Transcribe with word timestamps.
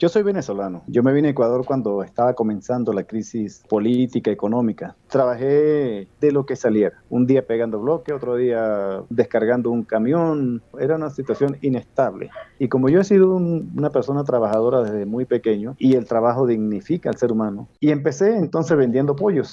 Yo 0.00 0.08
soy 0.08 0.22
venezolano. 0.22 0.82
Yo 0.86 1.02
me 1.02 1.12
vine 1.12 1.28
a 1.28 1.30
Ecuador 1.32 1.62
cuando 1.66 2.02
estaba 2.02 2.32
comenzando 2.32 2.90
la 2.94 3.04
crisis 3.04 3.62
política, 3.68 4.30
económica. 4.30 4.96
Trabajé 5.08 6.08
de 6.18 6.32
lo 6.32 6.46
que 6.46 6.56
saliera. 6.56 7.02
Un 7.10 7.26
día 7.26 7.46
pegando 7.46 7.78
bloque, 7.78 8.14
otro 8.14 8.36
día 8.36 9.02
descargando 9.10 9.70
un 9.70 9.82
camión. 9.82 10.62
Era 10.80 10.96
una 10.96 11.10
situación 11.10 11.58
inestable. 11.60 12.30
Y 12.58 12.68
como 12.68 12.88
yo 12.88 13.02
he 13.02 13.04
sido 13.04 13.36
una 13.36 13.90
persona 13.90 14.24
trabajadora 14.24 14.80
desde 14.84 15.04
muy 15.04 15.26
pequeño 15.26 15.76
y 15.78 15.96
el 15.96 16.06
trabajo 16.06 16.46
dignifica 16.46 17.10
al 17.10 17.18
ser 17.18 17.30
humano, 17.30 17.68
y 17.78 17.90
empecé 17.90 18.38
entonces 18.38 18.78
vendiendo 18.78 19.14
pollos. 19.14 19.50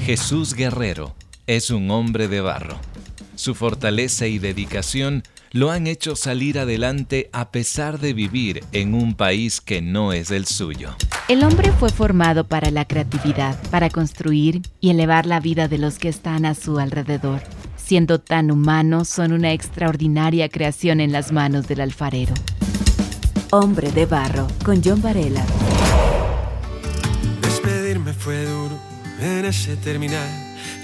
Jesús 0.00 0.52
Guerrero 0.52 1.14
es 1.46 1.70
un 1.70 1.90
hombre 1.90 2.28
de 2.28 2.42
barro. 2.42 2.74
Su 3.36 3.54
fortaleza 3.54 4.26
y 4.26 4.38
dedicación 4.38 5.22
lo 5.52 5.70
han 5.70 5.86
hecho 5.86 6.16
salir 6.16 6.58
adelante 6.58 7.30
a 7.32 7.50
pesar 7.50 7.98
de 7.98 8.12
vivir 8.12 8.64
en 8.72 8.94
un 8.94 9.14
país 9.14 9.60
que 9.60 9.82
no 9.82 10.12
es 10.12 10.30
el 10.30 10.46
suyo. 10.46 10.94
El 11.28 11.44
hombre 11.44 11.72
fue 11.72 11.90
formado 11.90 12.46
para 12.46 12.70
la 12.70 12.84
creatividad, 12.86 13.60
para 13.70 13.90
construir 13.90 14.62
y 14.80 14.90
elevar 14.90 15.26
la 15.26 15.40
vida 15.40 15.68
de 15.68 15.78
los 15.78 15.98
que 15.98 16.08
están 16.08 16.44
a 16.44 16.54
su 16.54 16.78
alrededor. 16.78 17.42
Siendo 17.76 18.20
tan 18.20 18.50
humanos, 18.50 19.08
son 19.08 19.32
una 19.32 19.52
extraordinaria 19.52 20.48
creación 20.48 21.00
en 21.00 21.12
las 21.12 21.32
manos 21.32 21.68
del 21.68 21.80
alfarero. 21.80 22.34
Hombre 23.50 23.92
de 23.92 24.06
Barro, 24.06 24.48
con 24.64 24.82
John 24.84 25.00
Varela. 25.00 25.44
Despedirme 27.42 28.12
fue 28.12 28.44
duro 28.44 28.78
en 29.20 29.44
ese 29.44 29.76
terminal. 29.76 30.28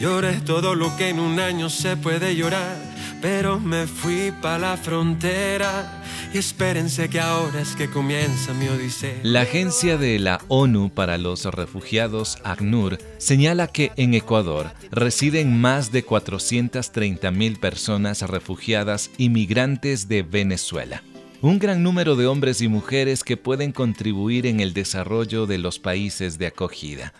Lloré 0.01 0.41
todo 0.41 0.75
lo 0.75 0.97
que 0.97 1.09
en 1.09 1.19
un 1.19 1.41
año 1.41 1.69
se 1.71 1.97
puede 1.97 2.35
llorar 2.37 2.92
pero 3.23 3.61
me 3.61 3.87
fui 3.87 4.33
para 4.43 4.59
la 4.59 4.77
frontera 4.77 6.03
y 6.35 6.39
espérense 6.39 7.09
que 7.09 7.21
ahora 7.21 7.61
es 7.61 7.77
que 7.77 7.89
comienza 7.89 8.53
mi 8.53 8.67
odisea. 8.67 9.21
La 9.23 9.43
agencia 9.43 9.97
de 9.97 10.19
la 10.19 10.41
ONU 10.49 10.91
para 10.91 11.17
los 11.19 11.45
refugiados, 11.45 12.39
ACNUR, 12.43 12.99
señala 13.19 13.69
que 13.69 13.93
en 13.97 14.15
Ecuador 14.15 14.73
residen 14.91 15.61
más 15.61 15.93
de 15.93 16.03
430 16.03 17.31
mil 17.31 17.61
personas 17.61 18.23
refugiadas 18.23 19.11
inmigrantes 19.19 20.09
de 20.09 20.23
Venezuela. 20.23 21.05
Un 21.43 21.61
gran 21.61 21.85
número 21.85 22.17
de 22.17 22.27
hombres 22.27 22.61
y 22.61 22.67
mujeres 22.67 23.23
que 23.23 23.37
pueden 23.37 23.71
contribuir 23.71 24.47
en 24.47 24.59
el 24.59 24.75
desarrollo 24.75 25.47
de 25.47 25.59
los 25.59 25.79
países 25.79 26.39
de 26.39 26.49
acogida, 26.49 27.15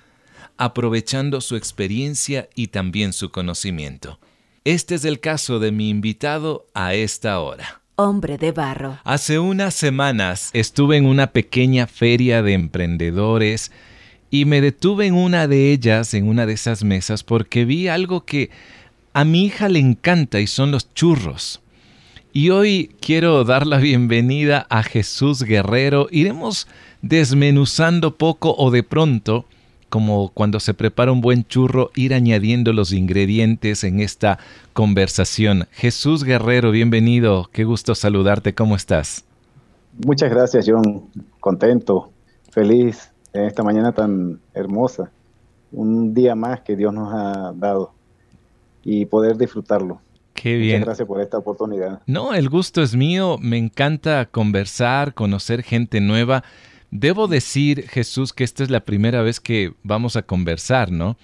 aprovechando 0.57 1.41
su 1.41 1.55
experiencia 1.55 2.49
y 2.57 2.69
también 2.69 3.13
su 3.13 3.31
conocimiento. 3.31 4.19
Este 4.65 4.95
es 4.95 5.05
el 5.05 5.19
caso 5.19 5.59
de 5.59 5.73
mi 5.73 5.89
invitado 5.89 6.67
a 6.73 6.95
esta 6.95 7.41
hora. 7.41 7.81
Hombre 7.97 8.39
de 8.39 8.53
barro. 8.53 8.97
Hace 9.03 9.41
unas 9.41 9.75
semanas 9.75 10.51
estuve 10.53 10.97
en 10.97 11.07
una 11.07 11.33
pequeña 11.33 11.89
feria 11.89 12.45
de 12.45 12.53
emprendedores 12.53 13.73
y 14.31 14.45
me 14.45 14.61
detuve 14.61 15.07
en 15.07 15.15
una 15.15 15.49
de 15.49 15.73
ellas, 15.73 16.15
en 16.15 16.29
una 16.29 16.47
de 16.47 16.53
esas 16.53 16.85
mesas, 16.85 17.25
porque 17.25 17.65
vi 17.65 17.89
algo 17.89 18.25
que 18.25 18.51
a 19.13 19.25
mi 19.25 19.47
hija 19.47 19.69
le 19.69 19.81
encanta 19.81 20.39
y 20.39 20.47
son 20.47 20.71
los 20.71 20.95
churros. 20.95 21.61
Y 22.33 22.51
hoy 22.51 22.95
quiero 23.01 23.43
dar 23.43 23.67
la 23.67 23.79
bienvenida 23.79 24.69
a 24.71 24.85
Jesús 24.85 25.43
Guerrero. 25.43 26.07
Iremos 26.13 26.69
desmenuzando 27.03 28.17
poco 28.17 28.55
o 28.57 28.71
de 28.71 28.85
pronto 28.85 29.45
como 29.93 30.31
cuando 30.31 30.59
se 30.59 30.73
prepara 30.73 31.13
un 31.13 31.21
buen 31.21 31.45
churro, 31.45 31.91
ir 31.95 32.15
añadiendo 32.15 32.73
los 32.73 32.93
ingredientes 32.93 33.85
en 33.85 34.01
esta 34.01 34.39
conversación. 34.73 35.69
Jesús 35.71 36.25
Guerrero, 36.25 36.71
bienvenido, 36.71 37.51
qué 37.53 37.65
gusto 37.65 37.95
saludarte, 37.95 38.55
¿cómo 38.55 38.75
estás? 38.75 39.27
Muchas 40.07 40.31
gracias, 40.31 40.65
John, 40.67 41.11
contento, 41.41 42.11
feliz 42.51 43.13
en 43.35 43.45
esta 43.45 43.63
mañana 43.63 43.93
tan 43.93 44.41
hermosa, 44.55 45.11
un 45.73 46.15
día 46.15 46.35
más 46.35 46.63
que 46.63 46.75
Dios 46.75 46.95
nos 46.95 47.13
ha 47.13 47.53
dado 47.55 47.93
y 48.83 49.05
poder 49.05 49.37
disfrutarlo. 49.37 50.01
Qué 50.33 50.57
bien. 50.57 50.79
Muchas 50.79 50.87
gracias 50.87 51.09
por 51.09 51.21
esta 51.21 51.37
oportunidad. 51.37 52.01
No, 52.07 52.33
el 52.33 52.49
gusto 52.49 52.81
es 52.81 52.97
mío, 52.97 53.37
me 53.43 53.59
encanta 53.59 54.25
conversar, 54.25 55.13
conocer 55.13 55.63
gente 55.63 56.01
nueva. 56.01 56.45
Debo 56.93 57.27
decir, 57.27 57.89
Jesús, 57.89 58.35
que 58.35 58.45
esta 58.45 58.63
es 58.63 58.69
la 58.69 58.81
primera 58.81 59.23
vez 59.23 59.41
que 59.41 59.73
vamos 59.83 60.17
a 60.17 60.23
conversar, 60.23 60.93
¿no? 60.93 61.17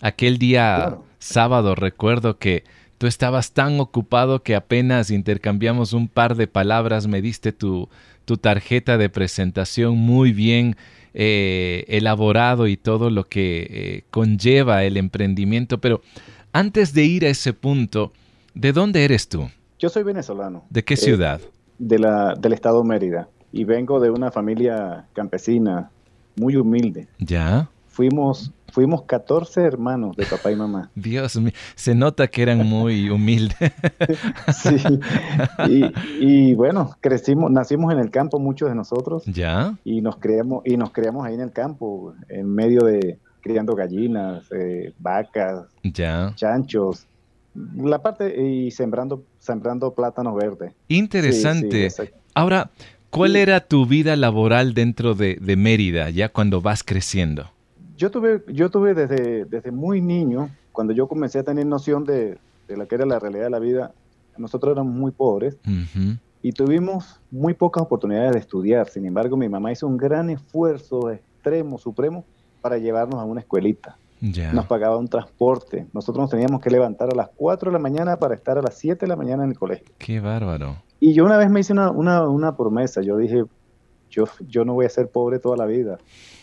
Aquel 0.00 0.38
día 0.38 0.98
sábado 1.18 1.74
recuerdo 1.74 2.38
que 2.38 2.62
tú 2.96 3.08
estabas 3.08 3.50
tan 3.50 3.80
ocupado 3.80 4.44
que 4.44 4.54
apenas 4.54 5.10
intercambiamos 5.10 5.94
un 5.94 6.06
par 6.06 6.36
de 6.36 6.46
palabras, 6.46 7.08
me 7.08 7.20
diste 7.20 7.50
tu, 7.50 7.88
tu 8.24 8.36
tarjeta 8.36 8.98
de 8.98 9.08
presentación 9.08 9.98
muy 9.98 10.30
bien 10.30 10.76
eh, 11.12 11.84
elaborado 11.88 12.68
y 12.68 12.76
todo 12.76 13.10
lo 13.10 13.24
que 13.24 13.66
eh, 13.68 14.04
conlleva 14.12 14.84
el 14.84 14.96
emprendimiento. 14.96 15.80
Pero 15.80 16.02
antes 16.52 16.94
de 16.94 17.04
ir 17.04 17.24
a 17.24 17.30
ese 17.30 17.52
punto, 17.52 18.12
¿de 18.54 18.72
dónde 18.72 19.04
eres 19.04 19.28
tú? 19.28 19.50
Yo 19.80 19.88
soy 19.88 20.04
venezolano. 20.04 20.66
¿De 20.70 20.84
qué 20.84 20.96
ciudad? 20.96 21.40
De 21.78 21.98
la, 21.98 22.36
del 22.36 22.52
estado 22.52 22.84
Mérida 22.84 23.28
y 23.52 23.64
vengo 23.64 24.00
de 24.00 24.10
una 24.10 24.30
familia 24.30 25.06
campesina 25.12 25.90
muy 26.36 26.56
humilde. 26.56 27.08
¿Ya? 27.18 27.68
Fuimos, 27.88 28.52
fuimos 28.72 29.02
14 29.04 29.62
hermanos 29.62 30.16
de 30.16 30.26
papá 30.26 30.52
y 30.52 30.56
mamá. 30.56 30.90
Dios 30.94 31.36
mío, 31.36 31.52
se 31.74 31.94
nota 31.94 32.26
que 32.28 32.42
eran 32.42 32.66
muy 32.66 33.08
humildes. 33.08 33.72
sí, 34.54 34.76
y, 36.20 36.54
bueno, 36.54 36.94
crecimos, 37.00 37.50
nacimos 37.50 37.92
en 37.92 37.98
el 37.98 38.10
campo 38.10 38.38
muchos 38.38 38.68
de 38.68 38.74
nosotros. 38.74 39.24
¿Ya? 39.24 39.78
Y 39.84 40.02
nos 40.02 40.18
creamos, 40.18 40.62
y 40.66 40.76
nos 40.76 40.90
creamos 40.90 41.24
ahí 41.26 41.34
en 41.34 41.40
el 41.40 41.52
campo, 41.52 42.14
en 42.28 42.54
medio 42.54 42.82
de 42.82 43.18
criando 43.40 43.74
gallinas, 43.74 44.44
eh, 44.52 44.92
vacas, 44.98 45.66
¿Ya? 45.82 46.32
chanchos, 46.34 47.06
la 47.76 48.02
parte 48.02 48.42
y 48.42 48.70
sembrando 48.70 49.22
sembrando 49.38 49.94
plátanos 49.94 50.34
verdes. 50.34 50.72
Interesante. 50.88 51.88
Ahora, 52.34 52.70
¿Cuál 53.10 53.36
era 53.36 53.60
tu 53.60 53.86
vida 53.86 54.16
laboral 54.16 54.74
dentro 54.74 55.14
de, 55.14 55.38
Mérida 55.56 56.10
ya 56.10 56.28
cuando 56.28 56.60
vas 56.60 56.82
creciendo? 56.82 57.50
Yo 57.96 58.10
tuve, 58.10 58.42
yo 58.48 58.70
tuve 58.70 58.94
desde, 58.94 59.46
desde 59.46 59.70
muy 59.70 60.00
niño, 60.02 60.50
cuando 60.72 60.92
yo 60.92 61.08
comencé 61.08 61.38
a 61.38 61.42
tener 61.42 61.64
noción 61.66 62.04
de, 62.04 62.38
de 62.68 62.76
la 62.76 62.86
que 62.86 62.96
era 62.96 63.06
la 63.06 63.18
realidad 63.18 63.44
de 63.44 63.50
la 63.50 63.58
vida, 63.58 63.94
nosotros 64.36 64.72
éramos 64.72 64.94
muy 64.94 65.12
pobres 65.12 65.56
y 66.42 66.52
tuvimos 66.52 67.20
muy 67.30 67.54
pocas 67.54 67.82
oportunidades 67.82 68.32
de 68.32 68.38
estudiar. 68.38 68.88
Sin 68.88 69.06
embargo, 69.06 69.36
mi 69.36 69.48
mamá 69.48 69.72
hizo 69.72 69.86
un 69.86 69.96
gran 69.96 70.30
esfuerzo 70.30 71.10
extremo, 71.10 71.78
supremo, 71.78 72.24
para 72.60 72.78
llevarnos 72.78 73.20
a 73.20 73.24
una 73.24 73.40
escuelita. 73.40 73.96
Nos 74.20 74.66
pagaba 74.66 74.96
un 74.96 75.08
transporte. 75.08 75.86
Nosotros 75.92 76.22
nos 76.22 76.30
teníamos 76.30 76.60
que 76.60 76.70
levantar 76.70 77.10
a 77.12 77.14
las 77.14 77.28
4 77.36 77.70
de 77.70 77.72
la 77.72 77.78
mañana 77.78 78.18
para 78.18 78.34
estar 78.34 78.58
a 78.58 78.62
las 78.62 78.76
7 78.78 79.00
de 79.00 79.08
la 79.08 79.16
mañana 79.16 79.44
en 79.44 79.50
el 79.50 79.58
colegio. 79.58 79.94
Qué 79.98 80.20
bárbaro. 80.20 80.76
Y 81.00 81.12
yo 81.12 81.24
una 81.24 81.36
vez 81.36 81.50
me 81.50 81.60
hice 81.60 81.72
una, 81.72 81.90
una, 81.90 82.56
promesa, 82.56 83.02
yo 83.02 83.18
dije, 83.18 83.44
yo, 84.10 84.24
yo 84.48 84.64
no 84.64 84.74
voy 84.74 84.86
a 84.86 84.88
ser 84.88 85.10
pobre 85.10 85.38
toda 85.38 85.56
la 85.56 85.66
vida, 85.66 85.98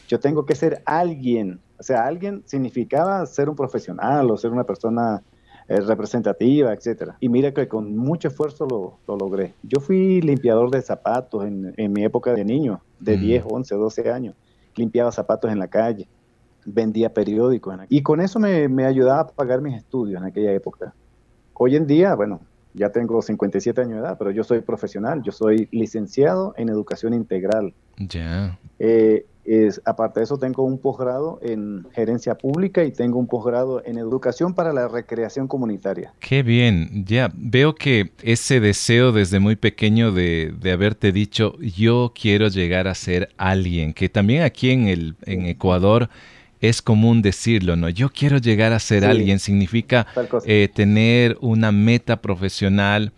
yo 0.07 0.19
tengo 0.19 0.45
que 0.45 0.53
ser 0.53 0.83
alguien, 0.85 1.59
o 1.79 1.83
sea, 1.83 2.05
alguien 2.05 2.43
significaba 2.45 3.25
ser 3.25 3.49
un 3.49 3.55
profesional 3.55 4.29
o 4.29 4.37
ser 4.37 4.51
una 4.51 4.63
persona 4.63 5.23
eh, 5.67 5.79
representativa, 5.79 6.71
etcétera. 6.71 7.17
Y 7.19 7.29
mira 7.29 7.51
que 7.51 7.67
con 7.67 7.97
mucho 7.97 8.27
esfuerzo 8.27 8.67
lo, 8.69 8.99
lo 9.07 9.17
logré. 9.17 9.55
Yo 9.63 9.79
fui 9.79 10.21
limpiador 10.21 10.69
de 10.69 10.81
zapatos 10.81 11.45
en, 11.45 11.73
en 11.77 11.91
mi 11.91 12.03
época 12.03 12.33
de 12.33 12.45
niño, 12.45 12.81
de 12.99 13.17
10, 13.17 13.45
11, 13.49 13.75
12 13.75 14.11
años. 14.11 14.35
Limpiaba 14.75 15.11
zapatos 15.11 15.51
en 15.51 15.59
la 15.59 15.67
calle, 15.67 16.07
vendía 16.65 17.13
periódicos. 17.13 17.75
Y 17.89 18.01
con 18.01 18.21
eso 18.21 18.39
me, 18.39 18.67
me 18.67 18.85
ayudaba 18.85 19.21
a 19.21 19.27
pagar 19.27 19.61
mis 19.61 19.75
estudios 19.75 20.21
en 20.21 20.27
aquella 20.27 20.51
época. 20.51 20.93
Hoy 21.53 21.75
en 21.75 21.87
día, 21.87 22.15
bueno, 22.15 22.41
ya 22.73 22.91
tengo 22.91 23.21
57 23.21 23.79
años 23.81 23.93
de 23.93 23.99
edad, 23.99 24.17
pero 24.17 24.31
yo 24.31 24.43
soy 24.43 24.61
profesional, 24.61 25.21
yo 25.23 25.31
soy 25.31 25.67
licenciado 25.71 26.53
en 26.57 26.69
educación 26.69 27.13
integral. 27.13 27.73
Ya. 27.97 28.57
Eh, 28.79 29.25
es, 29.45 29.81
aparte 29.85 30.21
de 30.21 30.23
eso, 30.23 30.37
tengo 30.37 30.63
un 30.63 30.77
posgrado 30.77 31.39
en 31.41 31.85
gerencia 31.91 32.35
pública 32.35 32.83
y 32.83 32.91
tengo 32.91 33.19
un 33.19 33.27
posgrado 33.27 33.83
en 33.85 33.97
educación 33.97 34.53
para 34.53 34.71
la 34.71 34.87
recreación 34.87 35.47
comunitaria. 35.47 36.13
Qué 36.19 36.43
bien, 36.43 37.03
ya 37.05 37.29
veo 37.35 37.75
que 37.75 38.11
ese 38.23 38.59
deseo 38.59 39.11
desde 39.11 39.39
muy 39.39 39.55
pequeño 39.55 40.11
de, 40.11 40.53
de 40.57 40.71
haberte 40.71 41.11
dicho, 41.11 41.57
yo 41.59 42.13
quiero 42.19 42.47
llegar 42.47 42.87
a 42.87 42.95
ser 42.95 43.29
alguien, 43.37 43.93
que 43.93 44.07
también 44.07 44.43
aquí 44.43 44.71
en, 44.71 44.87
el, 44.87 45.15
en 45.25 45.45
Ecuador 45.45 46.09
es 46.63 46.81
común 46.81 47.21
decirlo, 47.21 47.75
¿no? 47.75 47.89
Yo 47.89 48.09
quiero 48.09 48.37
llegar 48.37 48.71
a 48.71 48.79
ser 48.79 49.03
alguien, 49.03 49.39
significa 49.39 50.07
eh, 50.45 50.69
tener 50.73 51.37
una 51.41 51.73
meta 51.73 52.21
profesional, 52.21 53.11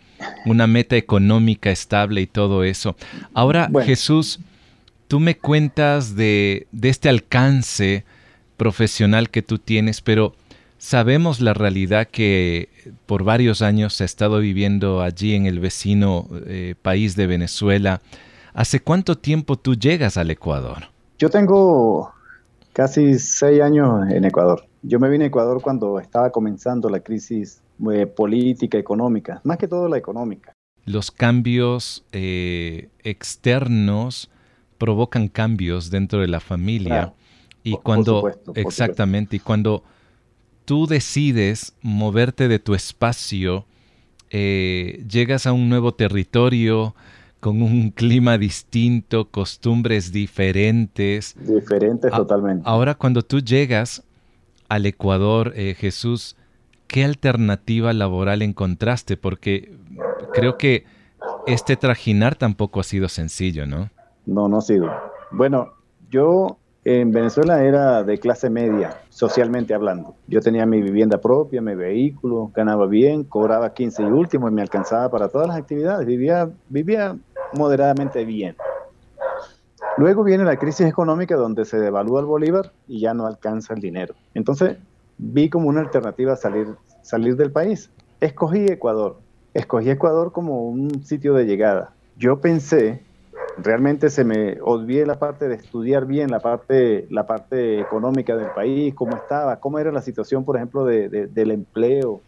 una 0.46 0.66
meta 0.66 0.96
económica 0.96 1.70
estable 1.70 2.22
y 2.22 2.26
todo 2.26 2.64
eso. 2.64 2.96
Ahora, 3.34 3.70
Jesús, 3.84 4.40
tú 5.06 5.20
me 5.20 5.36
cuentas 5.36 6.16
de, 6.16 6.66
de 6.72 6.88
este 6.88 7.08
alcance 7.08 8.04
profesional 8.56 9.30
que 9.30 9.42
tú 9.42 9.60
tienes, 9.60 10.00
pero 10.00 10.34
sabemos 10.78 11.40
la 11.40 11.54
realidad 11.54 12.08
que 12.08 12.68
por 13.06 13.22
varios 13.22 13.62
años 13.62 13.94
se 13.94 14.02
ha 14.02 14.06
estado 14.06 14.40
viviendo 14.40 15.02
allí 15.02 15.34
en 15.34 15.46
el 15.46 15.60
vecino 15.60 16.28
eh, 16.46 16.74
país 16.82 17.14
de 17.14 17.28
Venezuela. 17.28 18.00
¿Hace 18.54 18.80
cuánto 18.80 19.16
tiempo 19.16 19.56
tú 19.56 19.76
llegas 19.76 20.16
al 20.16 20.32
Ecuador? 20.32 20.88
Yo 21.20 21.30
tengo 21.30 22.12
casi 22.76 23.18
seis 23.18 23.62
años 23.62 24.06
en 24.10 24.26
Ecuador. 24.26 24.68
Yo 24.82 25.00
me 25.00 25.08
vine 25.08 25.24
a 25.24 25.28
Ecuador 25.28 25.62
cuando 25.62 25.98
estaba 25.98 26.28
comenzando 26.28 26.90
la 26.90 27.00
crisis 27.00 27.62
eh, 27.90 28.06
política, 28.06 28.76
económica, 28.76 29.40
más 29.44 29.56
que 29.56 29.66
todo 29.66 29.88
la 29.88 29.96
económica. 29.96 30.52
Los 30.84 31.10
cambios 31.10 32.04
eh, 32.12 32.90
externos 33.02 34.30
provocan 34.76 35.28
cambios 35.28 35.88
dentro 35.88 36.20
de 36.20 36.28
la 36.28 36.38
familia. 36.38 37.14
y 37.62 37.78
cuando, 37.78 38.30
exactamente, 38.54 39.36
y 39.36 39.38
cuando 39.40 39.82
tú 40.66 40.86
decides 40.86 41.72
moverte 41.80 42.46
de 42.46 42.58
tu 42.58 42.74
espacio, 42.74 43.64
eh, 44.28 45.02
llegas 45.08 45.46
a 45.46 45.54
un 45.54 45.70
nuevo 45.70 45.94
territorio 45.94 46.94
con 47.46 47.62
un 47.62 47.92
clima 47.92 48.38
distinto, 48.38 49.30
costumbres 49.30 50.10
diferentes. 50.10 51.36
Diferentes 51.38 52.10
totalmente. 52.10 52.64
Ahora 52.66 52.96
cuando 52.96 53.22
tú 53.22 53.38
llegas 53.38 54.02
al 54.68 54.84
Ecuador, 54.84 55.52
eh, 55.54 55.76
Jesús, 55.78 56.34
¿qué 56.88 57.04
alternativa 57.04 57.92
laboral 57.92 58.42
encontraste? 58.42 59.16
Porque 59.16 59.78
creo 60.32 60.58
que 60.58 60.86
este 61.46 61.76
trajinar 61.76 62.34
tampoco 62.34 62.80
ha 62.80 62.82
sido 62.82 63.08
sencillo, 63.08 63.64
¿no? 63.64 63.90
No, 64.26 64.48
no 64.48 64.58
ha 64.58 64.62
sido. 64.62 64.90
Bueno, 65.30 65.74
yo 66.10 66.58
en 66.82 67.12
Venezuela 67.12 67.62
era 67.62 68.02
de 68.02 68.18
clase 68.18 68.50
media, 68.50 69.02
socialmente 69.08 69.72
hablando. 69.72 70.16
Yo 70.26 70.40
tenía 70.40 70.66
mi 70.66 70.82
vivienda 70.82 71.20
propia, 71.20 71.62
mi 71.62 71.76
vehículo, 71.76 72.50
ganaba 72.52 72.88
bien, 72.88 73.22
cobraba 73.22 73.72
15 73.72 74.02
y 74.02 74.06
último 74.06 74.48
y 74.48 74.50
me 74.50 74.62
alcanzaba 74.62 75.08
para 75.12 75.28
todas 75.28 75.46
las 75.46 75.56
actividades. 75.56 76.04
Vivía, 76.08 76.50
vivía 76.68 77.16
moderadamente 77.52 78.24
bien. 78.24 78.56
Luego 79.98 80.24
viene 80.24 80.44
la 80.44 80.58
crisis 80.58 80.86
económica 80.86 81.36
donde 81.36 81.64
se 81.64 81.78
devalúa 81.78 82.20
el 82.20 82.26
bolívar 82.26 82.72
y 82.86 83.00
ya 83.00 83.14
no 83.14 83.26
alcanza 83.26 83.74
el 83.74 83.80
dinero. 83.80 84.14
Entonces 84.34 84.76
vi 85.16 85.48
como 85.48 85.68
una 85.68 85.80
alternativa 85.80 86.36
salir, 86.36 86.68
salir 87.02 87.36
del 87.36 87.50
país. 87.50 87.90
Escogí 88.20 88.66
Ecuador. 88.66 89.18
Escogí 89.54 89.90
Ecuador 89.90 90.32
como 90.32 90.68
un 90.68 91.02
sitio 91.04 91.32
de 91.34 91.46
llegada. 91.46 91.92
Yo 92.18 92.40
pensé 92.40 93.02
realmente 93.58 94.10
se 94.10 94.24
me 94.24 94.58
olvidé 94.60 95.06
la 95.06 95.18
parte 95.18 95.48
de 95.48 95.54
estudiar 95.54 96.06
bien 96.06 96.30
la 96.30 96.40
parte, 96.40 97.06
la 97.10 97.26
parte 97.26 97.80
económica 97.80 98.36
del 98.36 98.50
país, 98.50 98.94
cómo 98.94 99.16
estaba, 99.16 99.58
cómo 99.60 99.78
era 99.78 99.92
la 99.92 100.02
situación, 100.02 100.44
por 100.44 100.56
ejemplo, 100.56 100.84
de, 100.84 101.08
del 101.08 101.50
empleo. 101.50 102.20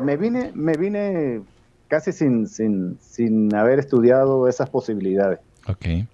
Me 0.00 0.16
vine, 0.16 0.52
me 0.54 0.74
vine 0.74 1.42
casi 1.90 2.12
sin, 2.12 2.46
sin, 2.46 2.96
sin 3.00 3.52
haber 3.54 3.80
estudiado 3.80 4.46
esas 4.46 4.70
posibilidades. 4.70 5.40
Okay. 5.66 6.06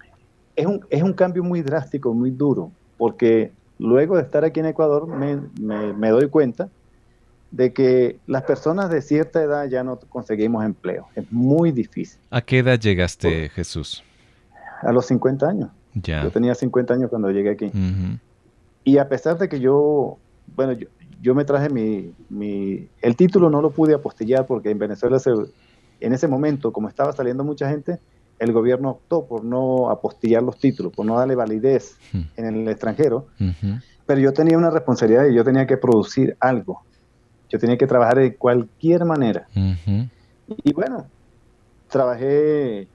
Es, 0.57 0.65
un, 0.65 0.81
es 0.89 1.03
un 1.03 1.13
cambio 1.13 1.45
muy 1.45 1.61
drástico, 1.61 2.15
muy 2.15 2.31
duro, 2.31 2.73
porque 2.97 3.53
luego 3.79 4.17
de 4.17 4.23
estar 4.23 4.43
aquí 4.43 4.59
en 4.59 4.67
Ecuador 4.67 5.07
me, 5.07 5.39
me, 5.61 5.93
me 5.93 6.09
doy 6.09 6.31
cuenta 6.31 6.71
de 7.51 7.75
que 7.75 8.19
las 8.27 8.43
personas 8.45 8.89
de 8.89 9.03
cierta 9.03 9.43
edad 9.43 9.69
ya 9.69 9.85
no 9.85 10.01
conseguimos 10.09 10.65
empleo. 10.65 11.09
Es 11.15 11.31
muy 11.31 11.73
difícil. 11.73 12.19
¿A 12.31 12.41
qué 12.41 12.61
edad 12.61 12.81
llegaste, 12.81 13.51
Jesús? 13.51 14.03
A 14.81 14.93
los 14.93 15.05
50 15.07 15.47
años. 15.47 15.71
Ya. 15.93 16.23
Yo 16.23 16.31
tenía 16.31 16.55
50 16.55 16.95
años 16.95 17.11
cuando 17.11 17.31
llegué 17.31 17.51
aquí. 17.51 17.71
Y 18.83 18.97
a 18.97 19.09
pesar 19.11 19.37
de 19.37 19.51
que 19.51 19.61
yo, 19.61 20.17
bueno, 20.55 20.79
yo, 21.21 21.35
me 21.35 21.45
traje 21.45 21.69
mi, 21.69 22.15
mi, 22.31 22.89
El 23.03 23.15
título 23.15 23.51
no 23.51 23.61
lo 23.61 23.71
pude 23.71 23.95
apostillar 23.95 24.47
porque 24.47 24.71
en 24.71 24.79
Venezuela, 24.79 25.19
se, 25.19 25.33
en 26.01 26.13
ese 26.13 26.29
momento, 26.29 26.73
como 26.73 26.89
estaba 26.89 27.13
saliendo 27.13 27.45
mucha 27.45 27.69
gente, 27.69 27.99
el 28.39 28.53
gobierno 28.53 28.91
optó 28.91 29.25
por 29.25 29.45
no 29.45 29.91
apostillar 29.91 30.43
los 30.43 30.59
títulos, 30.59 30.93
por 30.93 31.07
no 31.07 31.17
darle 31.19 31.35
validez 31.35 31.97
en 32.13 32.45
el 32.45 32.69
extranjero. 32.69 33.27
Pero 34.07 34.21
yo 34.21 34.33
tenía 34.33 34.57
una 34.59 34.71
responsabilidad 34.71 35.27
y 35.27 35.35
yo 35.35 35.45
tenía 35.45 35.67
que 35.67 35.77
producir 35.77 36.37
algo. 36.41 36.83
Yo 37.49 37.59
tenía 37.59 37.77
que 37.77 37.87
trabajar 37.87 38.19
de 38.19 38.35
cualquier 38.35 39.05
manera. 39.05 39.49
Y 39.55 40.73
bueno, 40.73 41.07
trabajé 41.89 42.89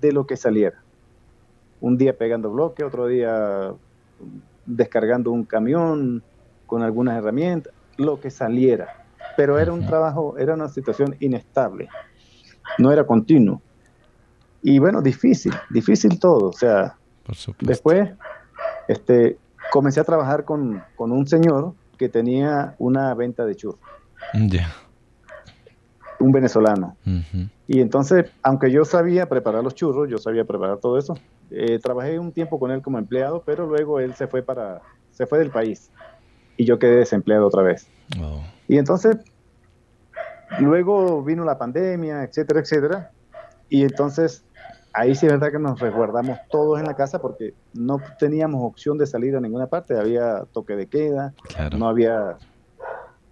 de 0.00 0.12
lo 0.12 0.26
que 0.26 0.36
saliera. 0.36 0.82
Un 1.80 1.96
día 1.96 2.16
pegando 2.16 2.50
bloque, 2.50 2.84
otro 2.84 3.06
día 3.06 3.72
descargando 4.66 5.30
un 5.30 5.44
camión 5.44 6.22
con 6.66 6.82
algunas 6.82 7.16
herramientas, 7.16 7.72
lo 7.96 8.20
que 8.20 8.30
saliera. 8.30 9.04
Pero 9.36 9.58
era 9.58 9.72
un 9.72 9.86
trabajo, 9.86 10.36
era 10.36 10.54
una 10.54 10.68
situación 10.68 11.16
inestable, 11.20 11.88
no 12.78 12.92
era 12.92 13.04
continuo. 13.04 13.60
Y 14.62 14.78
bueno, 14.78 15.00
difícil, 15.00 15.52
difícil 15.70 16.18
todo. 16.18 16.48
O 16.48 16.52
sea, 16.52 16.96
después 17.60 18.10
este, 18.88 19.38
comencé 19.70 20.00
a 20.00 20.04
trabajar 20.04 20.44
con, 20.44 20.82
con 20.96 21.12
un 21.12 21.26
señor 21.26 21.74
que 21.96 22.08
tenía 22.08 22.74
una 22.78 23.14
venta 23.14 23.44
de 23.44 23.54
churros. 23.54 23.80
Ya. 24.34 24.72
Un 26.18 26.32
venezolano. 26.32 26.96
Y 27.66 27.80
entonces, 27.80 28.30
aunque 28.42 28.70
yo 28.70 28.84
sabía 28.84 29.28
preparar 29.28 29.64
los 29.64 29.74
churros, 29.74 30.08
yo 30.08 30.18
sabía 30.18 30.44
preparar 30.44 30.78
todo 30.78 30.98
eso, 30.98 31.18
eh, 31.50 31.78
trabajé 31.78 32.18
un 32.18 32.32
tiempo 32.32 32.58
con 32.58 32.70
él 32.70 32.82
como 32.82 32.98
empleado, 32.98 33.42
pero 33.44 33.66
luego 33.66 34.00
él 34.00 34.14
se 34.14 34.26
fue 34.26 34.42
para, 34.42 34.82
se 35.12 35.26
fue 35.26 35.38
del 35.38 35.50
país 35.50 35.90
y 36.56 36.64
yo 36.64 36.78
quedé 36.78 36.96
desempleado 36.96 37.46
otra 37.46 37.62
vez. 37.62 37.86
Oh. 38.20 38.42
Y 38.68 38.78
entonces, 38.78 39.16
luego 40.58 41.22
vino 41.22 41.44
la 41.44 41.58
pandemia, 41.58 42.24
etcétera, 42.24 42.60
etcétera, 42.60 43.10
y 43.68 43.82
entonces 43.82 44.44
ahí 44.92 45.14
sí 45.14 45.26
es 45.26 45.32
verdad 45.32 45.52
que 45.52 45.58
nos 45.58 45.78
resguardamos 45.78 46.38
todos 46.50 46.80
en 46.80 46.86
la 46.86 46.94
casa 46.94 47.20
porque 47.20 47.54
no 47.72 48.00
teníamos 48.18 48.62
opción 48.64 48.98
de 48.98 49.06
salir 49.06 49.36
a 49.36 49.40
ninguna 49.40 49.68
parte, 49.68 49.98
había 49.98 50.44
toque 50.52 50.74
de 50.74 50.86
queda, 50.86 51.34
no 51.76 51.88
había... 51.88 52.36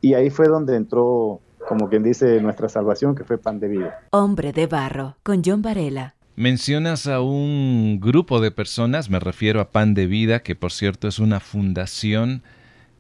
Y 0.00 0.15
ahí 0.15 0.31
fue 0.31 0.47
donde 0.47 0.76
entró, 0.76 1.41
como 1.67 1.88
quien 1.88 2.05
dice, 2.05 2.41
nuestra 2.41 2.69
salvación, 2.69 3.17
que 3.17 3.25
fue 3.25 3.37
Pan 3.37 3.59
de 3.59 3.67
Vida. 3.67 4.00
Hombre 4.11 4.53
de 4.53 4.69
Barro, 4.69 5.17
con 5.25 5.43
John 5.44 5.61
Varela. 5.61 6.14
Mencionas 6.37 7.09
a 7.09 7.21
un 7.21 7.99
grupo 8.00 8.41
de 8.41 8.53
personas, 8.53 9.11
me 9.11 9.19
refiero 9.19 9.61
a 9.61 9.71
Pan 9.73 9.94
de 9.94 10.06
Vida, 10.06 10.44
que 10.44 10.55
por 10.55 10.71
cierto 10.71 11.09
es 11.09 11.19
una 11.19 11.41
fundación 11.41 12.44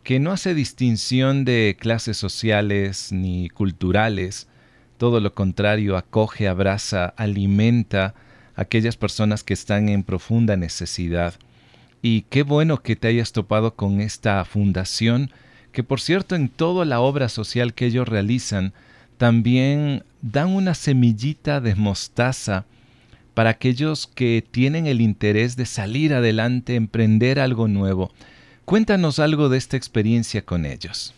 que 0.08 0.20
no 0.20 0.32
hace 0.32 0.54
distinción 0.54 1.44
de 1.44 1.76
clases 1.78 2.16
sociales 2.16 3.12
ni 3.12 3.50
culturales, 3.50 4.48
todo 4.96 5.20
lo 5.20 5.34
contrario, 5.34 5.98
acoge, 5.98 6.48
abraza, 6.48 7.12
alimenta, 7.18 8.14
aquellas 8.56 8.96
personas 8.96 9.44
que 9.44 9.52
están 9.52 9.90
en 9.90 10.04
profunda 10.04 10.56
necesidad. 10.56 11.34
Y 12.00 12.22
qué 12.30 12.42
bueno 12.42 12.78
que 12.78 12.96
te 12.96 13.08
hayas 13.08 13.32
topado 13.32 13.74
con 13.74 14.00
esta 14.00 14.42
fundación, 14.46 15.30
que 15.72 15.84
por 15.84 16.00
cierto 16.00 16.36
en 16.36 16.48
toda 16.48 16.86
la 16.86 17.00
obra 17.00 17.28
social 17.28 17.74
que 17.74 17.84
ellos 17.84 18.08
realizan, 18.08 18.72
también 19.18 20.04
dan 20.22 20.48
una 20.48 20.72
semillita 20.72 21.60
de 21.60 21.74
mostaza 21.74 22.64
para 23.34 23.50
aquellos 23.50 24.06
que 24.06 24.42
tienen 24.50 24.86
el 24.86 25.02
interés 25.02 25.54
de 25.56 25.66
salir 25.66 26.14
adelante, 26.14 26.76
emprender 26.76 27.38
algo 27.38 27.68
nuevo. 27.68 28.10
Cuéntanos 28.68 29.18
algo 29.18 29.48
de 29.48 29.58
esta 29.58 29.76
experiencia 29.76 30.42
con 30.42 30.64
ellos. 30.64 31.14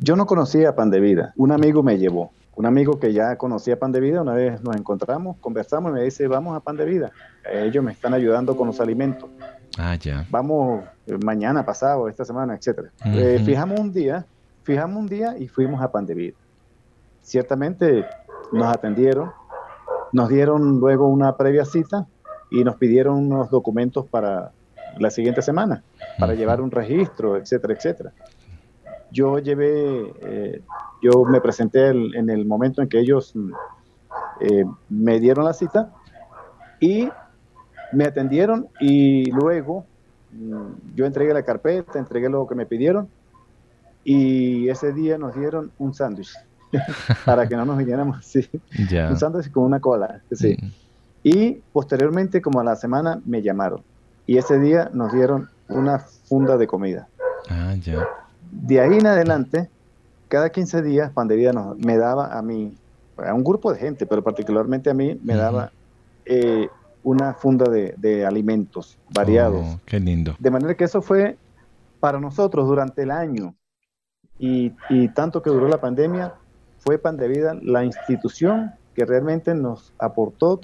Yo 0.00 0.16
no 0.16 0.26
conocía 0.26 0.74
Pan 0.74 0.90
de 0.90 1.00
Vida, 1.00 1.32
un 1.36 1.52
amigo 1.52 1.82
me 1.82 1.98
llevó 1.98 2.32
un 2.60 2.66
amigo 2.66 3.00
que 3.00 3.14
ya 3.14 3.36
conocía 3.36 3.78
Pan 3.78 3.90
de 3.90 4.00
Vida, 4.00 4.20
una 4.20 4.34
vez 4.34 4.62
nos 4.62 4.76
encontramos, 4.76 5.38
conversamos 5.40 5.92
y 5.92 5.94
me 5.94 6.02
dice, 6.02 6.26
vamos 6.26 6.54
a 6.54 6.60
Pan 6.60 6.76
de 6.76 6.84
Vida. 6.84 7.10
Ellos 7.50 7.82
me 7.82 7.92
están 7.92 8.12
ayudando 8.12 8.54
con 8.54 8.66
los 8.66 8.80
alimentos. 8.80 9.30
Ah, 9.78 9.94
ya. 9.94 10.26
Vamos 10.28 10.84
eh, 11.06 11.16
mañana, 11.24 11.64
pasado, 11.64 12.06
esta 12.06 12.22
semana, 12.22 12.54
etcétera. 12.54 12.90
Eh, 13.06 13.40
fijamos 13.46 13.80
un 13.80 13.92
día, 13.94 14.26
fijamos 14.62 14.98
un 14.98 15.06
día 15.06 15.38
y 15.38 15.48
fuimos 15.48 15.80
a 15.80 15.90
Pan 15.90 16.04
de 16.04 16.14
Vida. 16.14 16.36
Ciertamente 17.22 18.04
nos 18.52 18.66
atendieron, 18.66 19.30
nos 20.12 20.28
dieron 20.28 20.80
luego 20.80 21.08
una 21.08 21.38
previa 21.38 21.64
cita 21.64 22.06
y 22.50 22.62
nos 22.62 22.76
pidieron 22.76 23.16
unos 23.24 23.48
documentos 23.48 24.06
para 24.06 24.52
la 24.98 25.10
siguiente 25.10 25.42
semana, 25.42 25.82
para 26.18 26.34
llevar 26.34 26.60
un 26.60 26.70
registro, 26.70 27.36
etcétera, 27.36 27.74
etcétera. 27.74 28.12
Yo 29.12 29.38
llevé 29.38 30.12
eh, 30.22 30.62
yo 31.02 31.24
me 31.24 31.40
presenté 31.40 31.88
en 31.88 32.28
el 32.28 32.46
momento 32.46 32.82
en 32.82 32.88
que 32.88 33.00
ellos 33.00 33.34
eh, 34.40 34.64
me 34.88 35.18
dieron 35.18 35.44
la 35.44 35.52
cita 35.52 35.92
y 36.78 37.08
me 37.92 38.04
atendieron 38.04 38.68
y 38.80 39.30
luego 39.30 39.86
mm, 40.32 40.94
yo 40.94 41.06
entregué 41.06 41.32
la 41.32 41.42
carpeta, 41.42 41.98
entregué 41.98 42.28
lo 42.28 42.46
que 42.46 42.54
me 42.54 42.66
pidieron 42.66 43.08
y 44.04 44.68
ese 44.68 44.92
día 44.92 45.18
nos 45.18 45.34
dieron 45.34 45.72
un 45.78 45.94
sándwich 45.94 46.34
para 47.24 47.48
que 47.48 47.56
no 47.56 47.64
nos 47.64 47.78
viniéramos 47.78 48.18
así. 48.20 48.48
Un 49.08 49.16
sándwich 49.16 49.50
con 49.50 49.64
una 49.64 49.80
cola. 49.80 50.20
Sí. 50.32 50.56
Mm. 50.60 50.70
Y 51.22 51.52
posteriormente, 51.72 52.40
como 52.40 52.60
a 52.60 52.64
la 52.64 52.76
semana, 52.76 53.20
me 53.26 53.42
llamaron 53.42 53.82
y 54.26 54.38
ese 54.38 54.58
día 54.58 54.90
nos 54.92 55.12
dieron 55.12 55.48
una 55.68 55.98
funda 55.98 56.56
de 56.56 56.66
comida. 56.66 57.08
Ah, 57.48 57.74
ya. 57.80 58.06
De 58.50 58.80
ahí 58.80 58.98
en 58.98 59.06
adelante, 59.06 59.70
cada 60.28 60.50
15 60.50 60.82
días, 60.82 61.10
Pandevida 61.12 61.52
nos, 61.52 61.76
me 61.78 61.96
daba 61.96 62.36
a 62.36 62.42
mí, 62.42 62.74
a 63.16 63.34
un 63.34 63.44
grupo 63.44 63.72
de 63.72 63.78
gente, 63.78 64.06
pero 64.06 64.22
particularmente 64.22 64.90
a 64.90 64.94
mí, 64.94 65.18
me 65.22 65.34
daba 65.34 65.72
eh, 66.24 66.68
una 67.02 67.34
funda 67.34 67.70
de, 67.70 68.26
alimentos 68.26 68.98
variados. 69.12 69.64
Oh, 69.66 69.80
qué 69.86 70.00
lindo. 70.00 70.36
De 70.38 70.50
manera 70.50 70.74
que 70.74 70.84
eso 70.84 71.02
fue 71.02 71.36
para 71.98 72.20
nosotros 72.20 72.66
durante 72.66 73.02
el 73.02 73.10
año 73.10 73.54
y, 74.38 74.70
tanto 75.14 75.42
que 75.42 75.50
duró 75.50 75.68
la 75.68 75.80
pandemia, 75.80 76.34
fue 76.78 76.98
Pandevida 76.98 77.54
la 77.62 77.84
institución 77.84 78.72
que 78.94 79.04
realmente 79.04 79.54
nos 79.54 79.92
aportó 79.98 80.60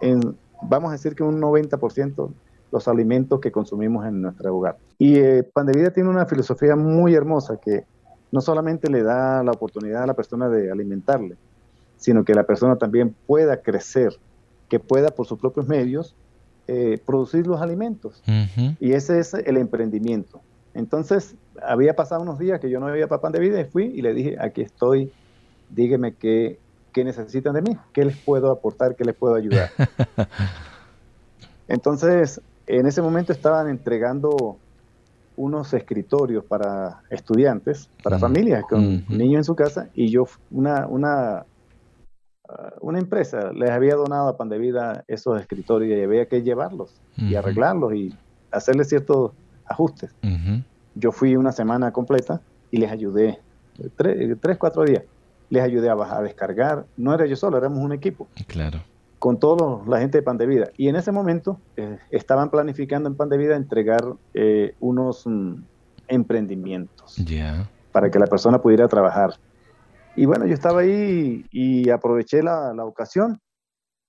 en, 0.00 0.36
vamos 0.62 0.90
a 0.90 0.92
decir 0.92 1.16
que 1.16 1.24
un 1.24 1.40
90% 1.40 2.30
los 2.70 2.88
alimentos 2.88 3.40
que 3.40 3.50
consumimos 3.50 4.06
en 4.06 4.22
nuestro 4.22 4.56
hogar. 4.56 4.76
Y 4.98 5.16
eh, 5.16 5.42
Pan 5.42 5.66
de 5.66 5.74
Vida 5.74 5.90
tiene 5.90 6.08
una 6.10 6.26
filosofía 6.26 6.76
muy 6.76 7.14
hermosa 7.14 7.58
que 7.58 7.84
no 8.30 8.40
solamente 8.40 8.90
le 8.90 9.02
da 9.02 9.42
la 9.42 9.52
oportunidad 9.52 10.02
a 10.02 10.06
la 10.06 10.14
persona 10.14 10.48
de 10.48 10.70
alimentarle, 10.70 11.36
sino 11.96 12.24
que 12.24 12.34
la 12.34 12.44
persona 12.44 12.76
también 12.76 13.14
pueda 13.26 13.62
crecer, 13.62 14.12
que 14.68 14.78
pueda 14.78 15.08
por 15.08 15.26
sus 15.26 15.38
propios 15.38 15.66
medios 15.66 16.14
eh, 16.66 17.00
producir 17.04 17.46
los 17.46 17.60
alimentos. 17.60 18.22
Y 18.78 18.92
ese 18.92 19.18
es 19.18 19.32
el 19.32 19.56
emprendimiento. 19.56 20.40
Entonces, 20.74 21.34
había 21.62 21.96
pasado 21.96 22.22
unos 22.22 22.38
días 22.38 22.60
que 22.60 22.70
yo 22.70 22.78
no 22.78 22.86
había 22.86 23.08
pan 23.08 23.32
de 23.32 23.40
vida 23.40 23.60
y 23.60 23.64
fui 23.64 23.86
y 23.86 24.02
le 24.02 24.12
dije, 24.12 24.36
aquí 24.38 24.60
estoy, 24.60 25.10
dígame 25.70 26.14
qué, 26.14 26.58
qué 26.92 27.04
necesitan 27.04 27.54
de 27.54 27.62
mí, 27.62 27.76
qué 27.92 28.04
les 28.04 28.16
puedo 28.18 28.50
aportar, 28.50 28.94
qué 28.94 29.04
les 29.04 29.14
puedo 29.14 29.34
ayudar. 29.34 29.70
Entonces, 31.68 32.40
en 32.68 32.86
ese 32.86 33.02
momento 33.02 33.32
estaban 33.32 33.68
entregando 33.68 34.58
unos 35.36 35.72
escritorios 35.72 36.44
para 36.44 37.00
estudiantes, 37.10 37.88
para 38.02 38.18
familias 38.18 38.64
con 38.68 39.04
niños 39.08 39.38
en 39.38 39.44
su 39.44 39.54
casa, 39.54 39.88
y 39.94 40.10
yo, 40.10 40.26
una, 40.50 40.86
una, 40.86 41.46
ah, 42.48 42.72
una 42.80 42.98
empresa 42.98 43.52
les 43.52 43.70
había 43.70 43.94
donado 43.94 44.28
a 44.28 44.36
Pan 44.36 44.48
de 44.48 44.58
Vida 44.58 45.04
esos 45.06 45.40
escritorios 45.40 45.96
y 45.96 46.02
había 46.02 46.26
que 46.26 46.42
llevarlos 46.42 47.00
y 47.16 47.36
arreglarlos 47.36 47.94
y 47.94 48.14
hacerle 48.50 48.84
ciertos 48.84 49.32
ajustes. 49.64 50.14
Yo 50.94 51.12
fui 51.12 51.36
una 51.36 51.52
semana 51.52 51.92
completa 51.92 52.40
y 52.70 52.78
les 52.78 52.90
ayudé, 52.90 53.38
tres, 53.96 54.36
tres, 54.40 54.58
cuatro 54.58 54.84
días, 54.84 55.04
les 55.50 55.62
ayudé 55.62 55.88
a, 55.88 55.94
bajar, 55.94 56.18
a 56.18 56.22
descargar. 56.22 56.86
No 56.96 57.14
era 57.14 57.24
yo 57.26 57.36
solo, 57.36 57.56
éramos 57.56 57.78
un 57.78 57.92
equipo. 57.92 58.26
Claro 58.48 58.80
con 59.18 59.38
toda 59.38 59.82
la 59.86 60.00
gente 60.00 60.18
de 60.18 60.22
Pan 60.22 60.38
de 60.38 60.46
Vida. 60.46 60.70
Y 60.76 60.88
en 60.88 60.96
ese 60.96 61.12
momento 61.12 61.60
eh, 61.76 61.98
estaban 62.10 62.50
planificando 62.50 63.08
en 63.08 63.16
Pan 63.16 63.28
de 63.28 63.38
Vida 63.38 63.56
entregar 63.56 64.14
eh, 64.34 64.74
unos 64.80 65.26
mm, 65.26 65.54
emprendimientos 66.08 67.16
para 67.92 68.10
que 68.10 68.18
la 68.18 68.26
persona 68.26 68.60
pudiera 68.60 68.88
trabajar. 68.88 69.34
Y 70.16 70.26
bueno, 70.26 70.46
yo 70.46 70.54
estaba 70.54 70.80
ahí 70.80 71.44
y, 71.50 71.90
aproveché 71.90 72.42
la, 72.42 72.72
ocasión 72.84 73.40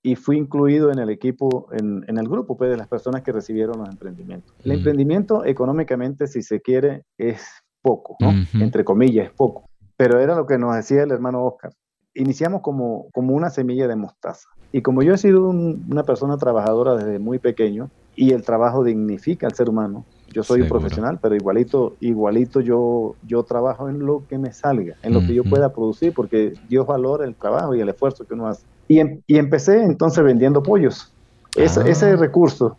y 0.02 0.16
fui 0.16 0.38
incluido 0.38 0.90
en 0.90 0.98
el 0.98 1.10
equipo, 1.10 1.68
en, 1.72 2.04
el 2.06 2.28
grupo 2.28 2.56
pues, 2.56 2.70
de 2.70 2.76
las 2.76 2.88
personas 2.88 3.22
que 3.22 3.32
recibieron 3.32 3.78
los 3.78 3.88
emprendimientos. 3.88 4.54
El 4.64 4.72
emprendimiento 4.72 5.44
económicamente, 5.44 6.26
si 6.26 6.42
se 6.42 6.60
quiere, 6.60 7.04
es 7.18 7.46
poco, 7.82 8.16
¿no? 8.20 8.32
Entre 8.54 8.84
comillas, 8.84 9.26
es 9.26 9.32
poco. 9.32 9.68
Pero 9.96 10.18
era 10.18 10.34
lo 10.34 10.46
que 10.46 10.58
nos 10.58 10.74
decía 10.74 11.02
el 11.02 11.10
hermano 11.10 11.44
Oscar. 11.44 11.72
Iniciamos 12.14 12.62
como, 12.62 13.06
como 13.12 13.34
una 13.34 13.50
semilla 13.50 13.86
de 13.88 13.96
mostaza. 13.96 14.48
Y 14.72 14.82
como 14.82 15.02
yo 15.02 15.14
he 15.14 15.18
sido 15.18 15.48
una 15.48 16.04
persona 16.04 16.36
trabajadora 16.36 16.96
desde 16.96 17.18
muy 17.18 17.38
pequeño 17.38 17.90
y 18.14 18.32
el 18.32 18.42
trabajo 18.42 18.84
dignifica 18.84 19.46
al 19.46 19.54
ser 19.54 19.68
humano, 19.68 20.04
yo 20.32 20.44
soy 20.44 20.62
un 20.62 20.68
profesional, 20.68 21.18
pero 21.20 21.34
igualito, 21.34 21.96
igualito 21.98 22.60
yo, 22.60 23.16
yo 23.26 23.42
trabajo 23.42 23.88
en 23.88 24.06
lo 24.06 24.24
que 24.28 24.38
me 24.38 24.52
salga, 24.52 24.94
en 25.02 25.14
lo 25.14 25.20
que 25.20 25.34
yo 25.34 25.42
pueda 25.42 25.72
producir, 25.72 26.14
porque 26.14 26.52
Dios 26.68 26.86
valora 26.86 27.24
el 27.24 27.34
trabajo 27.34 27.74
y 27.74 27.80
el 27.80 27.88
esfuerzo 27.88 28.24
que 28.24 28.34
uno 28.34 28.46
hace. 28.46 28.64
Y, 28.86 29.00
em, 29.00 29.20
y 29.26 29.38
empecé 29.38 29.82
entonces 29.82 30.22
vendiendo 30.22 30.62
pollos. 30.62 31.12
Ese 31.56 32.06
ah. 32.06 32.16
recurso 32.16 32.76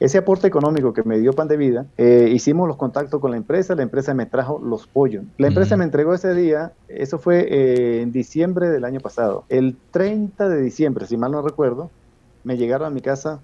ese 0.00 0.18
aporte 0.18 0.46
económico 0.46 0.92
que 0.92 1.02
me 1.02 1.18
dio 1.18 1.32
Pan 1.32 1.48
de 1.48 1.56
Vida, 1.56 1.86
eh, 1.96 2.30
hicimos 2.32 2.68
los 2.68 2.76
contactos 2.76 3.20
con 3.20 3.30
la 3.30 3.36
empresa, 3.36 3.74
la 3.74 3.82
empresa 3.82 4.14
me 4.14 4.26
trajo 4.26 4.60
los 4.62 4.86
pollos. 4.86 5.24
La 5.38 5.48
empresa 5.48 5.76
me 5.76 5.84
entregó 5.84 6.14
ese 6.14 6.34
día, 6.34 6.72
eso 6.88 7.18
fue 7.18 7.46
eh, 7.48 8.02
en 8.02 8.12
diciembre 8.12 8.68
del 8.70 8.84
año 8.84 9.00
pasado. 9.00 9.44
El 9.48 9.76
30 9.92 10.48
de 10.48 10.62
diciembre, 10.62 11.06
si 11.06 11.16
mal 11.16 11.32
no 11.32 11.42
recuerdo, 11.42 11.90
me 12.42 12.56
llegaron 12.56 12.86
a 12.86 12.90
mi 12.90 13.00
casa, 13.00 13.40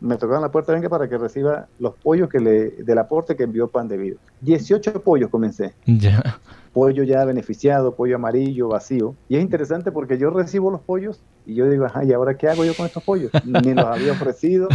me 0.00 0.16
tocaron 0.16 0.42
la 0.42 0.50
puerta, 0.50 0.72
venga 0.72 0.88
para 0.88 1.08
que 1.08 1.18
reciba 1.18 1.68
los 1.78 1.94
pollos 1.94 2.28
que 2.28 2.40
le, 2.40 2.70
del 2.70 2.98
aporte 2.98 3.36
que 3.36 3.44
envió 3.44 3.68
Pan 3.68 3.88
de 3.88 3.96
Vida. 3.96 4.16
18 4.40 5.02
pollos 5.02 5.30
comencé. 5.30 5.74
Ya 5.86 6.40
pollo 6.72 7.02
ya 7.02 7.24
beneficiado, 7.24 7.94
pollo 7.94 8.16
amarillo, 8.16 8.68
vacío. 8.68 9.14
Y 9.28 9.36
es 9.36 9.42
interesante 9.42 9.92
porque 9.92 10.18
yo 10.18 10.30
recibo 10.30 10.70
los 10.70 10.80
pollos 10.80 11.20
y 11.44 11.54
yo 11.54 11.68
digo, 11.68 11.86
ajá, 11.86 12.04
¿y 12.04 12.12
ahora 12.12 12.36
qué 12.36 12.48
hago 12.48 12.64
yo 12.64 12.74
con 12.74 12.86
estos 12.86 13.02
pollos? 13.02 13.30
Ni 13.44 13.74
los 13.74 13.84
había 13.84 14.12
ofrecido, 14.12 14.68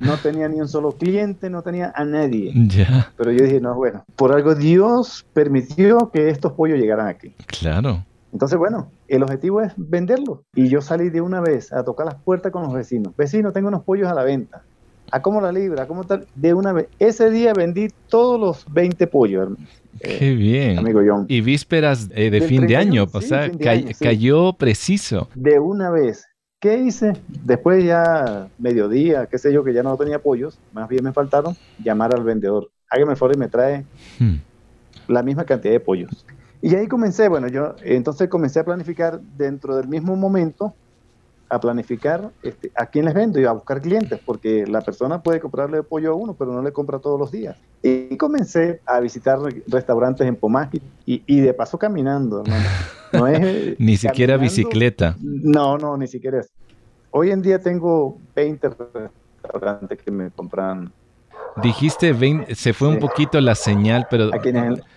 no 0.00 0.16
tenía 0.16 0.48
ni 0.48 0.60
un 0.60 0.68
solo 0.68 0.92
cliente, 0.92 1.50
no 1.50 1.62
tenía 1.62 1.92
a 1.94 2.04
nadie. 2.04 2.52
Pero 3.16 3.32
yo 3.32 3.44
dije, 3.44 3.60
no, 3.60 3.74
bueno, 3.74 4.04
por 4.16 4.32
algo 4.32 4.54
Dios 4.54 5.26
permitió 5.32 6.10
que 6.10 6.28
estos 6.28 6.52
pollos 6.52 6.78
llegaran 6.78 7.08
aquí. 7.08 7.34
Claro. 7.46 8.04
Entonces, 8.32 8.58
bueno, 8.58 8.90
el 9.08 9.22
objetivo 9.22 9.62
es 9.62 9.72
venderlos. 9.76 10.40
Y 10.54 10.68
yo 10.68 10.82
salí 10.82 11.10
de 11.10 11.20
una 11.20 11.40
vez 11.40 11.72
a 11.72 11.84
tocar 11.84 12.06
las 12.06 12.16
puertas 12.16 12.52
con 12.52 12.62
los 12.64 12.72
vecinos. 12.72 13.16
Vecinos, 13.16 13.52
tengo 13.52 13.68
unos 13.68 13.82
pollos 13.82 14.08
a 14.08 14.14
la 14.14 14.24
venta. 14.24 14.62
¿A 15.10 15.22
cómo 15.22 15.40
la 15.40 15.52
libra? 15.52 15.84
¿A 15.84 15.86
cómo 15.86 16.04
tal? 16.04 16.26
De 16.34 16.54
una 16.54 16.72
vez. 16.72 16.88
Ese 16.98 17.30
día 17.30 17.52
vendí 17.52 17.88
todos 18.08 18.40
los 18.40 18.72
20 18.72 19.06
pollos. 19.06 19.50
Qué 20.00 20.34
bien. 20.34 20.78
Amigo 20.78 21.00
John. 21.06 21.26
Y 21.28 21.40
vísperas 21.40 22.08
eh, 22.14 22.30
de, 22.30 22.40
fin 22.42 22.66
de 22.66 22.76
año, 22.76 23.06
o 23.10 23.20
sea, 23.20 23.50
cayó 24.00 24.52
preciso. 24.52 25.28
De 25.34 25.58
una 25.58 25.90
vez. 25.90 26.26
¿Qué 26.60 26.78
hice? 26.78 27.12
Después 27.28 27.84
ya 27.84 28.48
mediodía, 28.58 29.26
qué 29.26 29.38
sé 29.38 29.52
yo, 29.52 29.62
que 29.62 29.74
ya 29.74 29.82
no 29.82 29.96
tenía 29.96 30.18
pollos, 30.18 30.58
más 30.72 30.88
bien 30.88 31.04
me 31.04 31.12
faltaron, 31.12 31.54
llamar 31.82 32.14
al 32.14 32.24
vendedor. 32.24 32.70
Hágame 32.88 33.12
el 33.12 33.18
favor 33.18 33.36
y 33.36 33.38
me 33.38 33.48
trae 33.48 33.84
hmm. 34.18 34.36
la 35.08 35.22
misma 35.22 35.44
cantidad 35.44 35.74
de 35.74 35.80
pollos. 35.80 36.24
Y 36.62 36.74
ahí 36.74 36.88
comencé, 36.88 37.28
bueno, 37.28 37.48
yo 37.48 37.76
entonces 37.82 38.28
comencé 38.28 38.60
a 38.60 38.64
planificar 38.64 39.20
dentro 39.36 39.76
del 39.76 39.86
mismo 39.86 40.16
momento 40.16 40.74
a 41.48 41.60
planificar 41.60 42.30
este, 42.42 42.70
a 42.74 42.86
quién 42.86 43.04
les 43.04 43.14
vendo 43.14 43.40
y 43.40 43.44
a 43.44 43.52
buscar 43.52 43.80
clientes, 43.80 44.20
porque 44.24 44.66
la 44.66 44.80
persona 44.80 45.22
puede 45.22 45.40
comprarle 45.40 45.82
pollo 45.82 46.12
a 46.12 46.14
uno, 46.14 46.34
pero 46.34 46.52
no 46.52 46.62
le 46.62 46.72
compra 46.72 46.98
todos 46.98 47.18
los 47.18 47.30
días. 47.30 47.56
Y 47.82 48.16
comencé 48.16 48.80
a 48.86 49.00
visitar 49.00 49.38
restaurantes 49.66 50.26
en 50.26 50.36
Pomaski 50.36 50.80
y, 51.04 51.22
y 51.26 51.40
de 51.40 51.54
paso 51.54 51.78
caminando, 51.78 52.42
No 53.12 53.26
es, 53.26 53.40
ni 53.78 53.96
siquiera 53.96 54.36
bicicleta. 54.36 55.16
No, 55.20 55.78
no, 55.78 55.96
ni 55.96 56.06
siquiera 56.06 56.40
es. 56.40 56.50
Hoy 57.10 57.30
en 57.30 57.42
día 57.42 57.60
tengo 57.60 58.18
20 58.34 58.68
restaurantes 59.42 60.02
que 60.02 60.10
me 60.10 60.30
compran 60.30 60.92
Dijiste 61.62 62.12
20, 62.12 62.54
se 62.54 62.72
fue 62.72 62.88
un 62.88 62.98
poquito 62.98 63.40
la 63.40 63.54
señal, 63.54 64.06
pero 64.10 64.30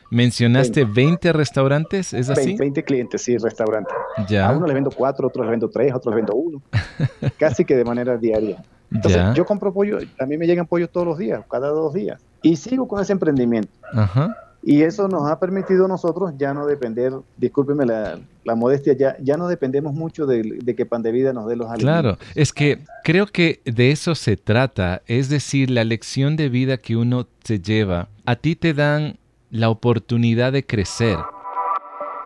mencionaste 0.09 0.85
20, 0.85 1.33
restaurantes, 1.33 2.13
¿es 2.13 2.29
así? 2.29 2.55
20, 2.55 2.83
clientes, 2.83 3.21
sí, 3.21 3.37
restaurantes. 3.37 3.95
Ya. 4.27 4.47
A 4.47 4.51
uno 4.51 4.67
le 4.67 4.73
vendo 4.73 4.91
cuatro, 4.91 5.25
a 5.25 5.27
otros 5.29 5.45
le 5.45 5.51
vendo 5.51 5.69
tres, 5.69 5.93
otros 5.93 6.13
le 6.13 6.17
vendo 6.17 6.35
uno. 6.35 6.61
Casi 7.37 7.63
que 7.65 7.75
de 7.75 7.85
manera 7.85 8.17
diaria. 8.17 8.63
Entonces, 8.91 9.21
yo 9.35 9.45
compro 9.45 9.71
pollo, 9.71 9.99
a 10.19 10.25
mí 10.25 10.37
me 10.37 10.47
llegan 10.47 10.65
pollos 10.65 10.89
todos 10.91 11.05
los 11.05 11.17
días, 11.17 11.43
cada 11.49 11.69
dos 11.69 11.93
días. 11.93 12.19
Y 12.41 12.55
sigo 12.55 12.87
con 12.87 13.01
ese 13.01 13.13
emprendimiento. 13.13 13.71
Ajá. 13.93 14.35
Y 14.61 14.83
eso 14.83 15.07
nos 15.07 15.29
ha 15.29 15.39
permitido 15.39 15.85
a 15.85 15.87
nosotros 15.87 16.33
ya 16.37 16.53
no 16.53 16.65
depender, 16.65 17.13
discúlpeme 17.37 17.85
la, 17.85 18.19
modestia, 18.55 18.93
ya, 18.93 19.15
ya 19.21 19.37
no 19.37 19.47
dependemos 19.47 19.93
mucho 19.93 20.25
de, 20.25 20.59
que 20.75 20.85
Pan 20.85 21.01
de 21.01 21.11
Vida 21.11 21.33
nos 21.33 21.47
dé 21.47 21.55
los 21.55 21.69
alimentos. 21.69 22.01
Claro, 22.01 22.17
es 22.35 22.51
que 22.51 22.79
creo 23.03 23.27
que 23.27 23.61
de 23.63 23.91
eso 23.91 24.15
se 24.15 24.37
trata, 24.37 25.01
es 25.05 25.29
decir, 25.29 25.69
la 25.69 25.83
lección 25.83 26.35
de 26.35 26.49
vida 26.49 26.77
que 26.77 26.97
uno 26.97 27.27
se 27.43 27.59
lleva, 27.59 28.09
a 28.25 28.35
ti 28.35 28.55
te 28.55 28.73
dan 28.73 29.17
la 29.49 29.69
oportunidad 29.69 30.51
de 30.51 30.65
crecer. 30.65 31.17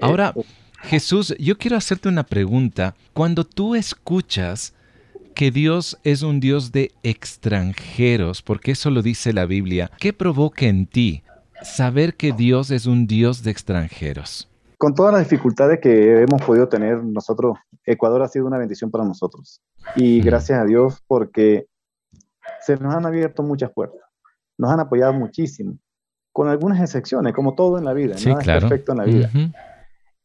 Ahora, 0.01 0.33
Jesús, 0.83 1.35
yo 1.39 1.57
quiero 1.57 1.77
hacerte 1.77 2.09
una 2.09 2.23
pregunta. 2.23 2.95
Cuando 3.13 3.43
tú 3.43 3.75
escuchas 3.75 4.73
que 5.35 5.51
Dios 5.51 5.99
es 6.03 6.21
un 6.21 6.39
Dios 6.39 6.71
de 6.71 6.91
extranjeros, 7.03 8.41
porque 8.41 8.71
eso 8.71 8.89
lo 8.89 9.01
dice 9.01 9.33
la 9.33 9.45
Biblia, 9.45 9.91
¿qué 9.99 10.13
provoca 10.13 10.65
en 10.65 10.85
ti 10.87 11.23
saber 11.61 12.15
que 12.15 12.31
Dios 12.31 12.71
es 12.71 12.85
un 12.85 13.07
Dios 13.07 13.43
de 13.43 13.51
extranjeros? 13.51 14.49
Con 14.77 14.95
todas 14.95 15.13
las 15.13 15.23
dificultades 15.23 15.79
que 15.81 16.21
hemos 16.21 16.41
podido 16.41 16.69
tener 16.69 17.03
nosotros, 17.03 17.57
Ecuador 17.85 18.21
ha 18.21 18.27
sido 18.27 18.45
una 18.45 18.57
bendición 18.57 18.91
para 18.91 19.03
nosotros. 19.03 19.61
Y 19.95 20.21
gracias 20.21 20.59
a 20.59 20.65
Dios 20.65 21.03
porque 21.07 21.67
se 22.61 22.77
nos 22.77 22.93
han 22.93 23.05
abierto 23.05 23.43
muchas 23.43 23.71
puertas, 23.71 24.01
nos 24.57 24.71
han 24.71 24.79
apoyado 24.79 25.13
muchísimo, 25.13 25.77
con 26.31 26.47
algunas 26.47 26.79
excepciones, 26.79 27.33
como 27.33 27.55
todo 27.55 27.77
en 27.77 27.85
la 27.85 27.93
vida, 27.93 28.17
sí, 28.17 28.29
nada 28.29 28.41
es 28.41 28.61
perfecto 28.61 28.91
en 28.93 28.97
la 28.97 29.03
vida. 29.03 29.31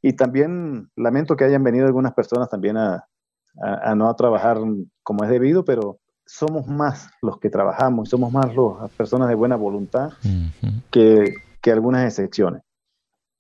Y 0.06 0.12
también 0.12 0.90
lamento 0.96 1.34
que 1.34 1.44
hayan 1.44 1.64
venido 1.64 1.87
algunas 1.87 2.12
personas 2.12 2.50
también 2.50 2.76
a, 2.76 3.08
a, 3.58 3.94
no 3.94 4.14
trabajar 4.14 4.58
como 5.02 5.25
es 5.25 5.30
debido, 5.30 5.64
pero 5.64 5.99
somos 6.26 6.66
más 6.66 7.08
los 7.23 7.38
que 7.38 7.49
trabajamos, 7.49 8.11
somos 8.11 8.30
más 8.30 8.54
las 8.54 8.90
personas 8.90 9.30
de 9.30 9.34
buena 9.34 9.56
voluntad 9.56 10.11
que, 10.90 11.37
que 11.62 11.73
algunas 11.73 12.04
excepciones. 12.04 12.61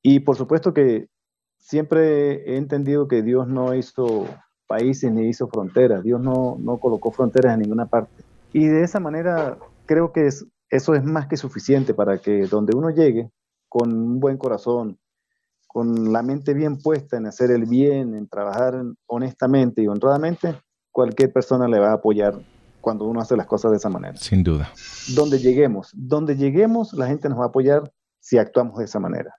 Y 0.02 0.20
por 0.20 0.36
supuesto 0.36 0.72
que 0.72 1.08
siempre 1.58 2.54
he 2.54 2.56
entendido 2.56 3.08
que 3.08 3.22
Dios 3.22 3.46
no 3.46 3.74
hizo 3.74 4.24
países 4.66 5.12
ni 5.12 5.28
hizo 5.28 5.48
fronteras, 5.48 6.02
Dios 6.02 6.18
no, 6.22 6.56
no 6.58 6.78
colocó 6.78 7.10
fronteras 7.10 7.52
en 7.52 7.60
ninguna 7.60 7.84
parte. 7.84 8.24
Y 8.54 8.68
de 8.68 8.84
esa 8.84 9.00
manera 9.00 9.58
creo 9.84 10.12
que 10.12 10.28
es, 10.28 10.46
eso 10.70 10.94
es 10.94 11.04
más 11.04 11.26
que 11.26 11.36
suficiente 11.36 11.92
para 11.92 12.16
que 12.16 12.46
donde 12.46 12.74
uno 12.74 12.88
llegue 12.88 13.30
con 13.68 13.92
un 13.92 14.18
buen 14.18 14.38
corazón, 14.38 14.98
con 15.74 16.12
la 16.12 16.22
mente 16.22 16.54
bien 16.54 16.78
puesta 16.78 17.16
en 17.16 17.26
hacer 17.26 17.50
el 17.50 17.66
bien, 17.66 18.14
en 18.14 18.28
trabajar 18.28 18.80
honestamente 19.06 19.82
y 19.82 19.88
honradamente, 19.88 20.54
cualquier 20.92 21.32
persona 21.32 21.66
le 21.66 21.80
va 21.80 21.90
a 21.90 21.94
apoyar 21.94 22.38
cuando 22.80 23.06
uno 23.06 23.20
hace 23.20 23.36
las 23.36 23.48
cosas 23.48 23.72
de 23.72 23.78
esa 23.78 23.88
manera. 23.88 24.16
Sin 24.16 24.44
duda. 24.44 24.70
Donde 25.16 25.40
lleguemos, 25.40 25.90
donde 25.92 26.36
lleguemos, 26.36 26.92
la 26.92 27.08
gente 27.08 27.28
nos 27.28 27.40
va 27.40 27.46
a 27.46 27.48
apoyar 27.48 27.92
si 28.20 28.38
actuamos 28.38 28.78
de 28.78 28.84
esa 28.84 29.00
manera. 29.00 29.34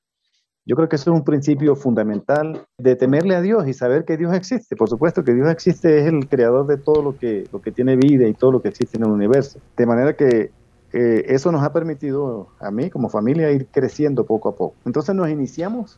Yo 0.65 0.75
creo 0.75 0.89
que 0.89 0.97
eso 0.97 1.13
es 1.13 1.17
un 1.17 1.23
principio 1.23 1.73
fundamental 1.77 2.67
de 2.77 2.97
temerle 2.97 3.37
a 3.37 3.41
Dios 3.41 3.65
y 3.69 3.73
saber 3.73 4.03
que 4.03 4.17
Dios 4.17 4.33
existe. 4.33 4.75
Por 4.75 4.89
supuesto 4.89 5.23
que 5.23 5.33
Dios 5.33 5.49
existe, 5.49 5.99
es 5.99 6.05
el 6.05 6.27
creador 6.27 6.67
de 6.67 6.75
todo 6.75 7.01
lo 7.01 7.17
que, 7.17 7.47
lo 7.53 7.61
que 7.61 7.71
tiene 7.71 7.95
vida 7.95 8.27
y 8.27 8.33
todo 8.33 8.51
lo 8.51 8.61
que 8.61 8.67
existe 8.67 8.97
en 8.97 9.05
el 9.05 9.11
universo. 9.11 9.59
De 9.77 9.85
manera 9.85 10.17
que 10.17 10.51
eh, 10.91 11.25
eso 11.27 11.49
nos 11.53 11.63
ha 11.63 11.71
permitido 11.71 12.49
a 12.59 12.71
mí 12.71 12.89
como 12.89 13.07
familia 13.07 13.51
ir 13.51 13.67
creciendo 13.67 14.25
poco 14.25 14.49
a 14.49 14.55
poco. 14.57 14.75
Entonces 14.85 15.15
nos 15.15 15.29
iniciamos 15.29 15.97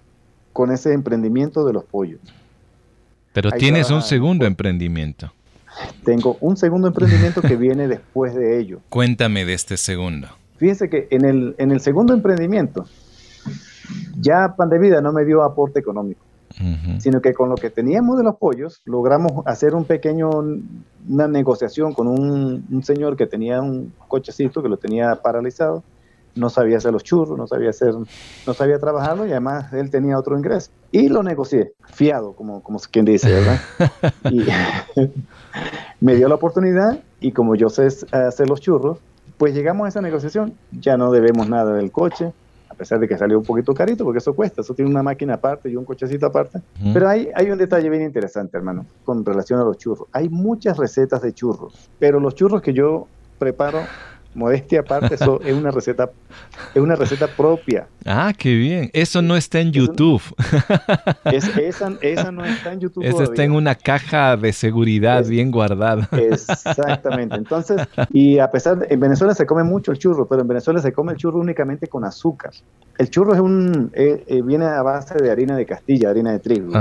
con 0.57 0.71
ese 0.71 0.91
emprendimiento 0.91 1.63
de 1.67 1.73
los 1.73 1.83
pollos. 1.83 2.19
Pero 3.31 3.51
tienes 3.51 3.91
un 3.91 4.01
segundo 4.01 4.43
emprendimiento. 4.43 5.31
Tengo 6.03 6.35
un 6.41 6.57
segundo 6.57 6.87
emprendimiento 6.87 7.43
que 7.43 7.55
viene 7.55 7.87
después 7.87 8.33
de 8.33 8.59
ello. 8.59 8.79
Cuéntame 8.89 9.45
de 9.45 9.53
este 9.53 9.77
segundo. 9.77 10.29
Fíjense 10.57 10.89
que 10.89 11.07
en 11.11 11.25
el, 11.25 11.53
en 11.59 11.69
el 11.69 11.79
segundo 11.79 12.11
emprendimiento, 12.11 12.87
ya 14.19 14.55
Pan 14.57 14.69
de 14.69 14.79
Vida 14.79 14.99
no 14.99 15.13
me 15.13 15.25
dio 15.25 15.43
aporte 15.43 15.79
económico, 15.79 16.21
sino 16.97 17.21
que 17.21 17.35
con 17.35 17.49
lo 17.49 17.55
que 17.55 17.69
teníamos 17.69 18.17
de 18.17 18.23
los 18.23 18.37
pollos, 18.37 18.81
logramos 18.85 19.45
hacer 19.45 19.75
un 19.75 19.85
pequeño, 19.85 20.31
una 21.07 21.27
negociación 21.27 21.93
con 21.93 22.07
un, 22.07 22.65
un 22.71 22.83
señor 22.83 23.15
que 23.15 23.27
tenía 23.27 23.61
un 23.61 23.93
cochecito 24.07 24.63
que 24.63 24.69
lo 24.69 24.77
tenía 24.77 25.21
paralizado 25.21 25.83
no 26.37 26.49
sabía 26.49 26.77
hacer 26.77 26.93
los 26.93 27.03
churros, 27.03 27.37
no 27.37 27.47
sabía 27.47 27.69
hacer, 27.69 27.93
no 27.93 28.53
sabía 28.53 28.79
trabajarlo 28.79 29.25
y 29.25 29.31
además 29.31 29.73
él 29.73 29.89
tenía 29.89 30.17
otro 30.17 30.37
ingreso. 30.37 30.71
Y 30.91 31.09
lo 31.09 31.23
negocié, 31.23 31.73
fiado, 31.85 32.33
como, 32.33 32.61
como 32.63 32.79
quien 32.91 33.05
dice, 33.05 33.31
¿verdad? 33.31 33.59
y 34.31 34.45
me 36.01 36.15
dio 36.15 36.27
la 36.27 36.35
oportunidad 36.35 36.99
y 37.19 37.31
como 37.31 37.55
yo 37.55 37.69
sé 37.69 37.87
hacer 38.11 38.49
los 38.49 38.61
churros, 38.61 38.99
pues 39.37 39.53
llegamos 39.53 39.85
a 39.85 39.89
esa 39.89 40.01
negociación, 40.01 40.53
ya 40.71 40.97
no 40.97 41.11
debemos 41.11 41.47
nada 41.47 41.73
del 41.73 41.91
coche, 41.91 42.31
a 42.69 42.73
pesar 42.73 42.99
de 42.99 43.07
que 43.07 43.17
salió 43.17 43.39
un 43.39 43.45
poquito 43.45 43.73
carito, 43.73 44.03
porque 44.03 44.19
eso 44.19 44.33
cuesta, 44.33 44.61
eso 44.61 44.73
tiene 44.73 44.91
una 44.91 45.03
máquina 45.03 45.35
aparte 45.35 45.69
y 45.69 45.75
un 45.75 45.85
cochecito 45.85 46.25
aparte. 46.25 46.61
Pero 46.93 47.09
hay, 47.09 47.29
hay 47.33 47.49
un 47.49 47.57
detalle 47.57 47.89
bien 47.89 48.03
interesante, 48.03 48.57
hermano, 48.57 48.85
con 49.03 49.25
relación 49.25 49.59
a 49.59 49.63
los 49.63 49.77
churros. 49.77 50.07
Hay 50.11 50.29
muchas 50.29 50.77
recetas 50.77 51.21
de 51.21 51.33
churros, 51.33 51.89
pero 51.99 52.19
los 52.19 52.35
churros 52.35 52.61
que 52.61 52.73
yo 52.73 53.07
preparo 53.39 53.79
modestia 54.37 54.81
aparte, 54.81 55.15
eso 55.15 55.41
es 55.43 55.53
una 55.53 55.71
receta, 55.71 56.11
es 56.73 56.81
una 56.81 56.95
receta 56.95 57.27
propia. 57.27 57.87
Ah, 58.05 58.31
qué 58.37 58.53
bien. 58.53 58.89
Eso 58.93 59.21
no 59.21 59.35
está 59.35 59.59
en 59.59 59.71
YouTube. 59.71 60.21
esa, 61.25 61.89
no 62.31 62.45
está 62.45 62.71
en 62.71 62.79
YouTube. 62.79 63.03
Esa 63.03 63.23
está 63.23 63.43
en 63.43 63.51
una 63.51 63.75
caja 63.75 64.37
de 64.37 64.53
seguridad 64.53 65.25
bien 65.25 65.51
guardada. 65.51 66.07
Exactamente. 66.11 67.35
Entonces, 67.35 67.81
y 68.11 68.37
a 68.39 68.49
pesar 68.51 68.77
de, 68.77 68.87
en 68.93 68.99
Venezuela 68.99 69.33
se 69.33 69.45
come 69.45 69.63
mucho 69.63 69.91
el 69.91 69.97
churro, 69.97 70.27
pero 70.27 70.43
en 70.43 70.47
Venezuela 70.47 70.79
se 70.79 70.93
come 70.93 71.13
el 71.13 71.17
churro 71.17 71.39
únicamente 71.39 71.87
con 71.87 72.05
azúcar. 72.05 72.51
El 72.97 73.09
churro 73.09 73.33
es 73.33 73.39
un, 73.39 73.91
eh, 73.93 74.23
eh, 74.27 74.41
viene 74.43 74.65
a 74.65 74.81
base 74.83 75.15
de 75.15 75.31
harina 75.31 75.57
de 75.57 75.65
castilla, 75.65 76.11
harina 76.11 76.31
de 76.31 76.39
trigo. 76.39 76.71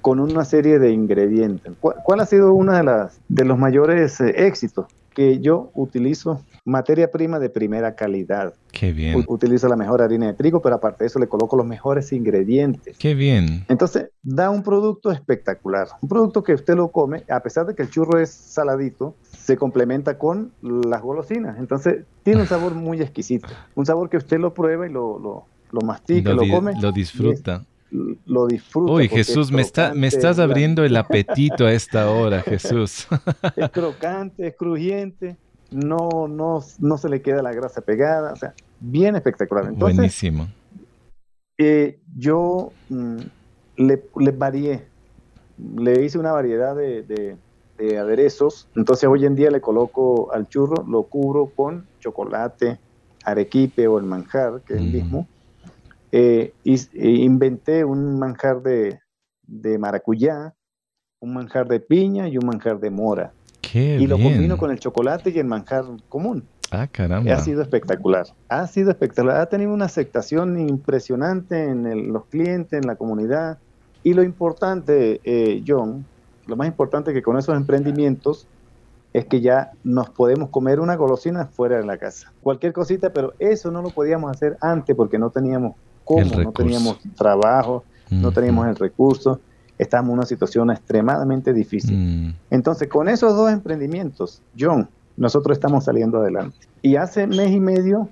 con 0.00 0.20
una 0.20 0.44
serie 0.44 0.78
de 0.78 0.90
ingredientes. 0.90 1.72
¿Cuál, 1.80 2.20
ha 2.20 2.26
sido 2.26 2.52
uno 2.52 2.72
de, 2.72 2.82
las, 2.82 3.18
de 3.28 3.44
los 3.44 3.56
mayores 3.56 4.20
eh, 4.20 4.46
éxitos? 4.46 4.86
Que 5.14 5.38
yo 5.40 5.70
utilizo 5.74 6.44
materia 6.64 7.10
prima 7.10 7.38
de 7.38 7.48
primera 7.48 7.94
calidad. 7.94 8.54
Qué 8.72 8.92
bien. 8.92 9.24
Utilizo 9.28 9.68
la 9.68 9.76
mejor 9.76 10.02
harina 10.02 10.26
de 10.26 10.34
trigo, 10.34 10.60
pero 10.60 10.74
aparte 10.74 11.04
de 11.04 11.08
eso 11.08 11.18
le 11.18 11.28
coloco 11.28 11.56
los 11.56 11.66
mejores 11.66 12.12
ingredientes. 12.12 12.98
Qué 12.98 13.14
bien. 13.14 13.64
Entonces, 13.68 14.10
da 14.22 14.50
un 14.50 14.62
producto 14.62 15.10
espectacular. 15.10 15.88
Un 16.00 16.08
producto 16.08 16.42
que 16.42 16.54
usted 16.54 16.74
lo 16.74 16.88
come, 16.90 17.24
a 17.28 17.40
pesar 17.40 17.66
de 17.66 17.74
que 17.74 17.82
el 17.82 17.90
churro 17.90 18.18
es 18.18 18.30
saladito, 18.30 19.14
se 19.22 19.56
complementa 19.56 20.18
con 20.18 20.52
las 20.62 21.00
golosinas. 21.02 21.58
Entonces, 21.58 22.04
tiene 22.22 22.42
un 22.42 22.48
sabor 22.48 22.74
muy 22.74 23.00
exquisito. 23.00 23.48
Un 23.74 23.86
sabor 23.86 24.10
que 24.10 24.16
usted 24.16 24.38
lo 24.38 24.52
prueba 24.52 24.86
y 24.86 24.90
lo, 24.90 25.18
lo, 25.18 25.44
lo 25.70 25.80
mastica, 25.82 26.32
lo, 26.32 26.42
come. 26.48 26.72
Lo 26.80 26.90
disfruta 26.90 27.64
lo 28.26 28.46
disfruto. 28.46 28.92
Uy, 28.94 29.08
Jesús, 29.08 29.52
me, 29.52 29.62
está, 29.62 29.94
me 29.94 30.08
estás 30.08 30.38
abriendo 30.38 30.84
el 30.84 30.96
apetito 30.96 31.66
a 31.66 31.72
esta 31.72 32.10
hora, 32.10 32.42
Jesús. 32.42 33.06
es 33.56 33.70
crocante, 33.70 34.48
es 34.48 34.56
crujiente, 34.56 35.36
no, 35.70 36.28
no, 36.28 36.62
no 36.78 36.98
se 36.98 37.08
le 37.08 37.22
queda 37.22 37.42
la 37.42 37.52
grasa 37.52 37.80
pegada, 37.80 38.32
o 38.32 38.36
sea, 38.36 38.54
bien 38.80 39.16
espectacular. 39.16 39.70
Buenísimo. 39.72 40.48
Eh, 41.56 42.00
yo 42.16 42.72
mm, 42.88 43.18
le, 43.76 44.02
le, 44.16 44.30
varié, 44.32 44.86
le 45.76 46.04
hice 46.04 46.18
una 46.18 46.32
variedad 46.32 46.74
de, 46.74 47.02
de, 47.02 47.36
aderezos, 47.98 48.68
entonces 48.76 49.08
hoy 49.08 49.26
en 49.26 49.34
día 49.34 49.50
le 49.50 49.60
coloco 49.60 50.32
al 50.32 50.48
churro, 50.48 50.84
lo 50.88 51.02
cubro 51.04 51.46
con 51.54 51.86
chocolate, 52.00 52.78
arequipe 53.24 53.86
o 53.86 53.98
el 53.98 54.04
manjar, 54.04 54.62
que 54.62 54.74
es 54.74 54.80
el 54.80 54.90
mismo, 54.90 55.28
eh, 56.16 56.52
y, 56.62 56.74
e 56.74 57.10
inventé 57.24 57.84
un 57.84 58.20
manjar 58.20 58.62
de, 58.62 59.00
maracuyá, 59.80 60.54
un 61.18 61.34
manjar 61.34 61.66
de 61.66 61.80
piña 61.80 62.28
y 62.28 62.38
un 62.38 62.46
manjar 62.46 62.78
de 62.78 62.88
mora. 62.88 63.32
y 63.72 64.06
lo 64.06 64.16
combino 64.16 64.56
con 64.56 64.70
el 64.70 64.78
chocolate 64.78 65.30
y 65.30 65.40
el 65.40 65.46
manjar 65.46 65.84
común. 66.08 66.44
Ah, 66.70 66.86
caramba. 66.86 67.34
Ha 67.34 67.40
sido 67.40 67.62
espectacular. 67.62 68.26
Ha 68.48 68.68
sido 68.68 68.92
espectacular. 68.92 69.40
Ha 69.40 69.46
tenido 69.46 69.74
una 69.74 69.86
aceptación 69.86 70.56
impresionante 70.56 71.64
en 71.64 72.12
los 72.12 72.26
clientes, 72.26 72.80
en 72.80 72.86
la 72.86 72.94
comunidad. 72.94 73.58
Y 74.04 74.14
lo 74.14 74.22
importante, 74.22 75.20
eh, 75.24 75.64
John, 75.66 76.06
lo 76.46 76.54
más 76.54 76.68
importante 76.68 77.12
que 77.12 77.22
con 77.22 77.38
esos 77.38 77.56
emprendimientos 77.56 78.46
es 79.12 79.24
que 79.24 79.40
ya 79.40 79.72
nos 79.82 80.10
podemos 80.10 80.50
comer 80.50 80.78
una 80.78 80.94
golosina 80.94 81.46
fuera 81.46 81.78
de 81.78 81.84
la 81.84 81.98
casa. 81.98 82.32
Cualquier 82.40 82.72
cosita, 82.72 83.12
pero 83.12 83.32
eso 83.40 83.72
no 83.72 83.82
lo 83.82 83.90
podíamos 83.90 84.30
hacer 84.30 84.56
antes 84.60 84.94
porque 84.94 85.18
no 85.18 85.30
teníamos 85.30 85.74
cómo, 86.04 86.24
no 86.36 86.52
teníamos 86.52 86.98
trabajo, 87.16 87.84
no 88.10 88.32
teníamos 88.32 88.68
el 88.68 88.76
recurso, 88.76 89.40
estábamos 89.78 90.10
en 90.10 90.18
una 90.18 90.26
situación 90.26 90.70
extremadamente 90.70 91.52
difícil. 91.52 91.96
Mm. 91.96 92.34
Entonces, 92.50 92.88
con 92.88 93.08
esos 93.08 93.34
dos 93.34 93.50
emprendimientos, 93.50 94.40
John, 94.58 94.88
nosotros 95.16 95.56
estamos 95.56 95.84
saliendo 95.84 96.18
adelante. 96.18 96.56
Y 96.82 96.96
hace 96.96 97.26
mes 97.26 97.50
y 97.50 97.60
medio 97.60 98.08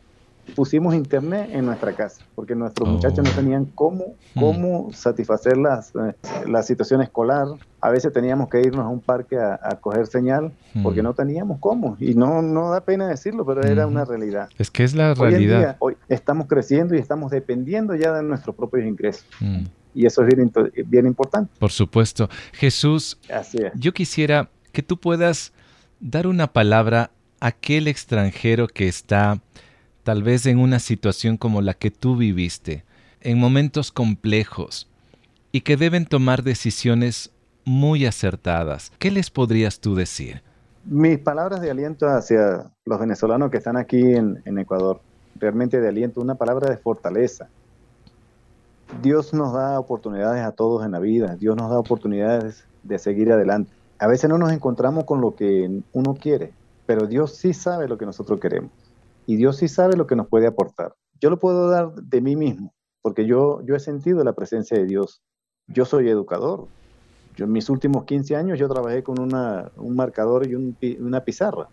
pusimos 0.54 0.94
internet 0.94 1.50
en 1.52 1.66
nuestra 1.66 1.92
casa, 1.92 2.22
porque 2.34 2.54
nuestros 2.54 2.88
muchachos 2.88 3.24
no 3.24 3.30
oh. 3.30 3.34
tenían 3.34 3.64
cómo, 3.66 4.16
hmm. 4.34 4.40
cómo 4.40 4.92
satisfacer 4.92 5.56
las, 5.56 5.92
eh, 5.94 6.14
la 6.46 6.62
situación 6.62 7.02
escolar. 7.02 7.46
A 7.80 7.90
veces 7.90 8.12
teníamos 8.12 8.48
que 8.48 8.60
irnos 8.60 8.84
a 8.84 8.88
un 8.88 9.00
parque 9.00 9.38
a, 9.38 9.78
coger 9.80 10.06
señal, 10.06 10.52
porque 10.82 11.00
hmm. 11.00 11.04
no 11.04 11.14
teníamos 11.14 11.58
cómo. 11.60 11.96
Y 11.98 12.14
no, 12.14 12.42
no 12.42 12.70
da 12.70 12.82
pena 12.82 13.08
decirlo, 13.08 13.44
pero 13.44 13.62
era 13.62 13.86
una 13.86 14.04
realidad. 14.04 14.48
Es 14.58 14.70
que 14.70 14.84
es 14.84 14.94
la 14.94 15.14
realidad. 15.14 15.76
Hoy, 15.80 15.96
estamos 16.08 16.46
creciendo 16.46 16.94
y 16.94 16.98
estamos 16.98 17.30
dependiendo 17.30 17.94
ya 17.94 18.12
de 18.12 18.22
nuestros 18.22 18.54
propios 18.54 18.86
ingresos. 18.86 19.26
Hmm. 19.40 19.64
Y 19.94 20.06
eso 20.06 20.24
es 20.24 20.34
bien, 20.34 20.52
bien 20.86 21.06
importante. 21.06 21.52
Por 21.58 21.70
supuesto. 21.70 22.28
Jesús, 22.52 23.18
yo 23.74 23.92
quisiera 23.92 24.48
que 24.72 24.82
tú 24.82 24.96
puedas 24.96 25.52
dar 26.00 26.26
una 26.26 26.46
palabra 26.52 27.10
a 27.40 27.48
aquel 27.48 27.88
extranjero 27.88 28.68
que 28.68 28.88
está 28.88 29.40
tal 30.02 30.22
vez 30.22 30.46
en 30.46 30.58
una 30.58 30.78
situación 30.78 31.36
como 31.36 31.62
la 31.62 31.74
que 31.74 31.90
tú 31.90 32.16
viviste, 32.16 32.84
en 33.20 33.38
momentos 33.38 33.92
complejos, 33.92 34.88
y 35.52 35.60
que 35.60 35.76
deben 35.76 36.06
tomar 36.06 36.42
decisiones 36.42 37.30
muy 37.64 38.06
acertadas. 38.06 38.90
¿Qué 38.98 39.10
les 39.10 39.30
podrías 39.30 39.78
tú 39.78 39.94
decir? 39.94 40.42
Mis 40.84 41.18
palabras 41.18 41.60
de 41.60 41.70
aliento 41.70 42.08
hacia 42.08 42.70
los 42.84 42.98
venezolanos 42.98 43.50
que 43.50 43.58
están 43.58 43.76
aquí 43.76 44.00
en, 44.00 44.58
Ecuador, 44.58 45.00
realmente 45.36 45.80
de 45.80 45.88
aliento, 45.88 46.20
una 46.20 46.34
palabra 46.34 46.70
de 46.70 46.76
fortaleza. 46.76 47.48
Dios 49.00 49.32
nos 49.32 49.52
da 49.52 49.78
oportunidades 49.78 50.42
a 50.42 50.52
todos 50.52 50.84
en 50.84 50.90
la 50.90 50.98
vida, 50.98 51.36
Dios 51.36 51.56
nos 51.56 51.70
da 51.70 51.78
oportunidades 51.78 52.64
de 52.82 52.98
seguir 52.98 53.30
adelante. 53.30 53.70
A 53.98 54.08
veces 54.08 54.28
no 54.28 54.38
nos 54.38 54.52
encontramos 54.52 55.04
con 55.04 55.20
lo 55.20 55.36
que 55.36 55.82
uno 55.92 56.14
quiere, 56.14 56.52
pero 56.86 57.06
Dios 57.06 57.36
sí 57.36 57.54
sabe 57.54 57.86
lo 57.86 57.96
que 57.96 58.04
nosotros 58.04 58.40
queremos 58.40 58.70
y 59.26 59.36
Dios 59.36 59.56
sí 59.56 59.68
sabe 59.68 59.96
lo 59.96 60.06
que 60.06 60.16
nos 60.16 60.28
puede 60.28 60.46
aportar. 60.46 60.94
Yo 61.20 61.30
lo 61.30 61.38
puedo 61.38 61.68
dar 61.68 61.92
de 61.94 62.20
mí 62.20 62.36
mismo, 62.36 62.74
porque 63.00 63.26
yo, 63.26 63.62
yo 63.64 63.76
he 63.76 63.80
sentido 63.80 64.24
la 64.24 64.32
presencia 64.32 64.76
de 64.76 64.86
Dios. 64.86 65.22
Yo 65.68 65.84
soy 65.84 66.08
educador. 66.08 66.66
Yo 67.36 67.44
en 67.44 67.52
mis 67.52 67.70
últimos 67.70 68.04
15 68.04 68.36
años 68.36 68.58
yo 68.58 68.68
trabajé 68.68 69.02
con 69.02 69.18
una, 69.18 69.70
un 69.76 69.94
marcador 69.94 70.46
y 70.46 70.54
una 70.54 71.24
pizarra. 71.24 71.68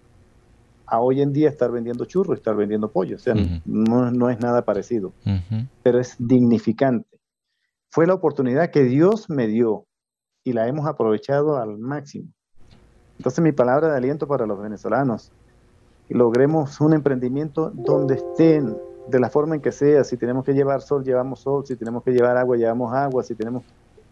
A 0.85 1.01
hoy 1.01 1.21
en 1.21 1.33
día 1.33 1.49
estar 1.49 1.71
vendiendo 1.71 2.05
churros, 2.05 2.37
estar 2.37 2.55
vendiendo 2.55 2.91
pollo. 2.91 3.17
O 3.17 3.19
sea, 3.19 3.35
no, 3.65 4.11
no, 4.11 4.29
es 4.29 4.39
nada 4.39 4.63
parecido, 4.63 5.13
pero 5.83 5.99
es 5.99 6.15
dignificante. 6.17 7.19
Fue 7.91 8.07
la 8.07 8.13
oportunidad 8.13 8.71
que 8.71 8.83
Dios 8.83 9.29
me 9.29 9.47
dio 9.47 9.85
y 10.43 10.53
la 10.53 10.67
hemos 10.67 10.87
aprovechado 10.87 11.57
al 11.57 11.77
máximo. 11.77 12.31
Entonces 13.17 13.43
mi 13.43 13.51
palabra 13.51 13.89
de 13.89 13.97
aliento 13.97 14.27
para 14.27 14.45
los 14.45 14.61
venezolanos, 14.61 15.31
logremos 16.09 16.81
un 16.81 16.93
emprendimiento 16.93 17.71
donde 17.73 18.15
estén, 18.15 18.77
de 19.07 19.19
la 19.19 19.29
forma 19.29 19.55
en 19.55 19.61
que 19.61 19.71
sea, 19.71 20.03
si 20.03 20.17
tenemos 20.17 20.43
que 20.43 20.53
llevar 20.53 20.81
sol, 20.81 21.03
llevamos 21.03 21.41
sol, 21.41 21.65
si 21.65 21.75
tenemos 21.75 22.03
que 22.03 22.11
llevar 22.11 22.37
agua, 22.37 22.57
llevamos 22.57 22.93
agua, 22.93 23.23
si 23.23 23.35
tenemos... 23.35 23.63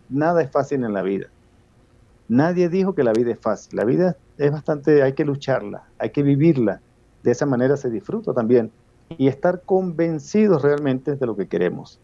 Nada 0.09 0.41
es 0.41 0.51
fácil 0.51 0.83
en 0.83 0.93
la 0.93 1.01
vida. 1.01 1.27
Nadie 2.29 2.69
dijo 2.69 2.93
que 2.93 3.03
la 3.03 3.13
vida 3.13 3.31
es 3.31 3.39
fácil. 3.39 3.77
La 3.77 3.85
vida 3.85 4.17
es 4.37 4.51
bastante, 4.51 5.01
hay 5.01 5.13
que 5.13 5.25
lucharla, 5.25 5.89
hay 5.97 6.11
que 6.11 6.23
vivirla. 6.23 6.81
De 7.23 7.31
esa 7.31 7.45
manera 7.45 7.77
se 7.77 7.89
disfruta 7.89 8.33
también. 8.33 8.71
Y 9.17 9.27
estar 9.27 9.63
convencidos 9.63 10.61
realmente 10.61 11.15
de 11.15 11.25
lo 11.25 11.35
que 11.35 11.47
queremos. 11.47 11.99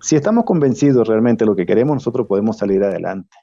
Si 0.00 0.16
estamos 0.16 0.44
convencidos 0.44 1.06
realmente 1.06 1.44
de 1.44 1.50
lo 1.50 1.56
que 1.56 1.66
queremos, 1.66 1.94
nosotros 1.94 2.26
podemos 2.26 2.56
salir 2.58 2.82
adelante. 2.82 3.36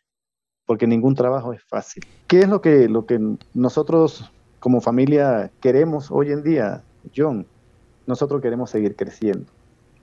Porque 0.65 0.87
ningún 0.87 1.13
trabajo 1.13 1.53
es 1.53 1.63
fácil. 1.63 2.03
¿Qué 2.27 2.39
es 2.39 2.49
lo 2.49 2.61
que, 2.61 2.89
lo 2.89 3.05
que 3.05 3.19
nosotros 3.53 4.31
como 4.67 4.81
familia 4.81 5.49
queremos 5.61 6.11
hoy 6.11 6.29
en 6.29 6.43
día, 6.43 6.83
John? 7.15 7.45
nosotros 8.05 8.41
queremos 8.41 8.69
seguir 8.69 8.97
creciendo. 8.97 9.45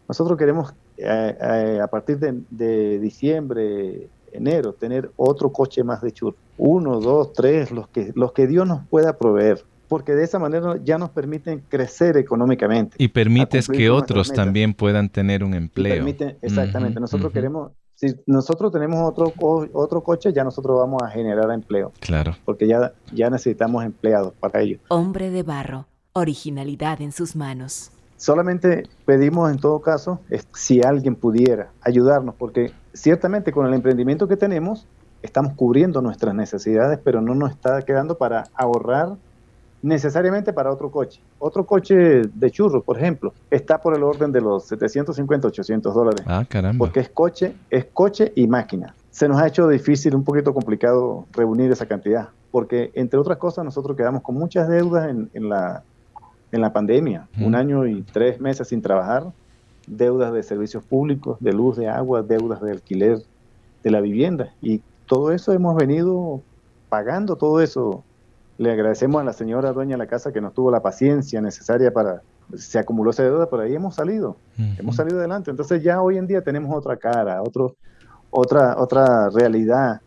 Nosotros 0.09 0.38
queremos, 0.38 0.72
eh, 0.96 1.37
eh, 1.38 1.81
a 1.83 1.87
partir 1.87 2.18
de, 2.18 2.98
diciembre, 2.98 4.09
enero, 4.33 4.72
tener 4.72 5.11
otro 5.16 5.53
coche 5.53 5.85
más 5.85 6.00
de 6.00 6.12
chur. 6.12 6.35
Uno, 6.57 6.98
dos, 6.98 7.35
tres, 7.35 7.72
los 7.72 7.88
que, 7.88 8.12
los 8.14 8.33
que 8.33 8.46
Dios 8.46 8.66
nos 8.66 8.87
pueda 8.88 9.18
proveer. 9.18 9.62
Porque 9.87 10.12
de 10.12 10.24
esa 10.24 10.38
manera 10.38 10.79
ya 10.83 10.96
nos 10.96 11.11
permiten 11.11 11.62
crecer 11.68 12.16
económicamente. 12.16 12.96
Y 12.98 13.09
permites 13.09 13.68
que 13.68 13.90
otros 13.90 14.33
también 14.33 14.72
puedan 14.72 15.11
tener 15.11 15.44
un 15.44 15.53
empleo. 15.53 16.07
exactamente. 16.40 17.00
nosotros 17.00 17.31
queremos, 17.35 17.72
si 17.94 18.14
nosotros 18.26 18.72
tenemos 18.72 19.00
otro, 19.00 19.33
otro 19.72 20.02
coche, 20.02 20.33
ya 20.33 20.44
nosotros 20.44 20.78
vamos 20.78 21.02
a 21.02 21.09
generar 21.09 21.50
empleo. 21.50 21.92
Claro. 22.00 22.37
Porque 22.44 22.66
ya, 22.66 22.92
ya 23.12 23.30
necesitamos 23.30 23.85
empleados 23.85 24.33
para 24.40 24.61
ello. 24.61 24.78
Hombre 24.88 25.30
de 25.30 25.42
barro, 25.42 25.87
originalidad 26.12 27.00
en 27.00 27.12
sus 27.12 27.37
manos. 27.37 27.90
Solamente 28.16 28.85
pedimos 29.04 29.50
en 29.50 29.59
todo 29.59 29.80
caso 29.80 30.20
si 30.54 30.83
alguien 30.83 31.14
pudiera 31.14 31.70
ayudarnos, 31.80 32.35
porque 32.37 32.72
ciertamente 32.92 33.52
con 33.52 33.66
el 33.66 33.74
emprendimiento 33.74 34.28
que 34.28 34.37
tenemos 34.37 34.87
estamos 35.22 35.54
cubriendo 35.54 36.02
nuestras 36.02 36.35
necesidades, 36.35 37.00
pero 37.02 37.20
no 37.20 37.35
nos 37.35 37.50
está 37.50 37.80
quedando 37.83 38.16
para 38.18 38.44
ahorrar 38.54 39.16
necesariamente 39.85 40.53
para 40.53 40.73
otro 40.73 40.90
coche. 40.90 41.20
Otro 41.38 41.64
coche 41.66 41.94
de 41.94 42.51
churros, 42.51 42.83
por 42.83 42.97
ejemplo, 42.97 43.33
está 43.51 43.79
por 43.79 43.97
el 43.97 44.03
orden 44.03 44.33
de 44.33 44.40
los 44.40 44.64
750, 44.64 45.49
800 45.49 45.94
dólares. 45.94 46.23
Ah, 46.27 46.44
caramba. 46.49 46.79
Porque 46.79 47.01
es 47.01 47.09
coche, 47.09 47.55
es 47.70 47.85
coche 47.87 48.33
y 48.35 48.47
máquina. 48.47 48.94
Se 49.11 49.29
nos 49.29 49.40
ha 49.40 49.47
hecho 49.47 49.68
difícil, 49.68 50.14
un 50.14 50.25
poquito 50.25 50.53
complicado 50.53 51.27
reunir 51.33 51.70
esa 51.70 51.87
cantidad, 51.87 52.31
porque 52.51 52.90
entre 52.94 53.18
otras 53.18 53.38
cosas 53.38 53.64
nosotros 53.64 53.97
quedamos 53.97 54.23
con 54.23 54.35
muchas 54.35 54.68
deudas 54.68 55.09
en, 55.09 55.31
en 55.35 55.49
la 55.49 55.83
en 56.55 56.61
la 56.61 56.73
pandemia, 56.73 57.27
un 57.40 57.57
año 57.57 57.85
y 57.85 58.03
tres 58.03 58.40
meses 58.40 58.68
sin 58.68 58.81
trabajar, 58.81 59.25
deudas 59.88 60.33
de 60.33 60.40
servicios 60.44 60.85
públicos, 60.85 61.37
de 61.40 61.53
luz, 61.53 61.77
de 61.77 61.88
agua, 61.88 62.23
deudas 62.23 62.62
de 62.62 62.70
alquiler 62.70 63.18
de 63.83 63.90
la 63.90 64.01
vivienda. 64.01 64.53
Y 64.62 64.81
todo 65.07 65.33
eso 65.33 65.53
hemos 65.53 65.75
venido 65.75 66.42
pagando, 66.88 67.35
todo 67.35 67.61
eso. 67.61 68.05
Le 68.59 68.71
agradecemos 68.71 69.21
a 69.21 69.25
la 69.25 69.33
señora 69.33 69.73
dueña 69.73 69.95
de 69.95 69.99
la 69.99 70.07
casa 70.07 70.33
que 70.33 70.40
nos 70.40 70.55
tuvo 70.55 70.71
la 70.71 70.81
paciencia 70.81 71.40
necesaria 71.40 71.93
para, 71.93 72.23
se 72.57 72.79
acumuló 72.79 73.11
esa 73.11 73.25
deuda, 73.25 73.49
pero 73.51 73.62
ahí 73.62 73.75
hemos 73.75 73.95
salido, 73.97 74.37
hemos 74.79 74.97
salido 74.97 75.19
adelante. 75.19 75.51
Entonces 75.51 75.83
ya 75.83 76.01
hoy 76.01 76.19
en 76.19 76.27
día 76.27 76.43
tenemos 76.43 76.75
otra 76.75 76.97
cara, 76.97 77.43
otro, 77.43 77.77
otra, 78.31 78.77
otra 78.79 79.31
realidad. 79.31 80.01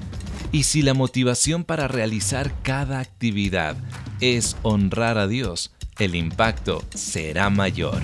Y 0.52 0.64
si 0.64 0.82
la 0.82 0.94
motivación 0.94 1.64
para 1.64 1.88
realizar 1.88 2.52
cada 2.62 3.00
actividad 3.00 3.76
es 4.20 4.56
honrar 4.62 5.18
a 5.18 5.26
Dios, 5.26 5.72
el 5.98 6.14
impacto 6.14 6.82
será 6.94 7.50
mayor. 7.50 8.00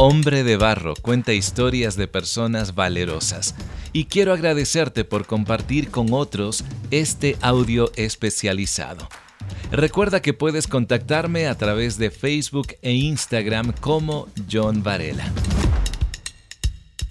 Hombre 0.00 0.44
de 0.44 0.56
Barro 0.56 0.94
cuenta 0.94 1.32
historias 1.32 1.96
de 1.96 2.06
personas 2.06 2.76
valerosas 2.76 3.56
y 3.92 4.04
quiero 4.04 4.32
agradecerte 4.32 5.04
por 5.04 5.26
compartir 5.26 5.90
con 5.90 6.12
otros 6.12 6.62
este 6.92 7.36
audio 7.40 7.90
especializado. 7.96 9.08
Recuerda 9.72 10.22
que 10.22 10.34
puedes 10.34 10.68
contactarme 10.68 11.48
a 11.48 11.58
través 11.58 11.98
de 11.98 12.12
Facebook 12.12 12.76
e 12.80 12.92
Instagram 12.92 13.72
como 13.80 14.28
John 14.48 14.84
Varela. 14.84 15.24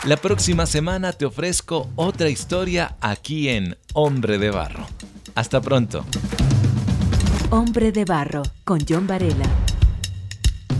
La 0.06 0.16
próxima 0.16 0.66
semana 0.66 1.12
te 1.12 1.26
ofrezco 1.26 1.90
otra 1.98 2.30
historia 2.30 2.96
aquí 3.02 3.50
en 3.50 3.78
Hombre 3.96 4.38
de 4.38 4.50
Barro. 4.50 4.88
Hasta 5.36 5.60
pronto. 5.60 6.06
Hombre 7.50 7.92
de 7.92 8.06
Barro 8.06 8.44
con 8.64 8.80
John 8.88 9.08
Varela. 9.08 9.77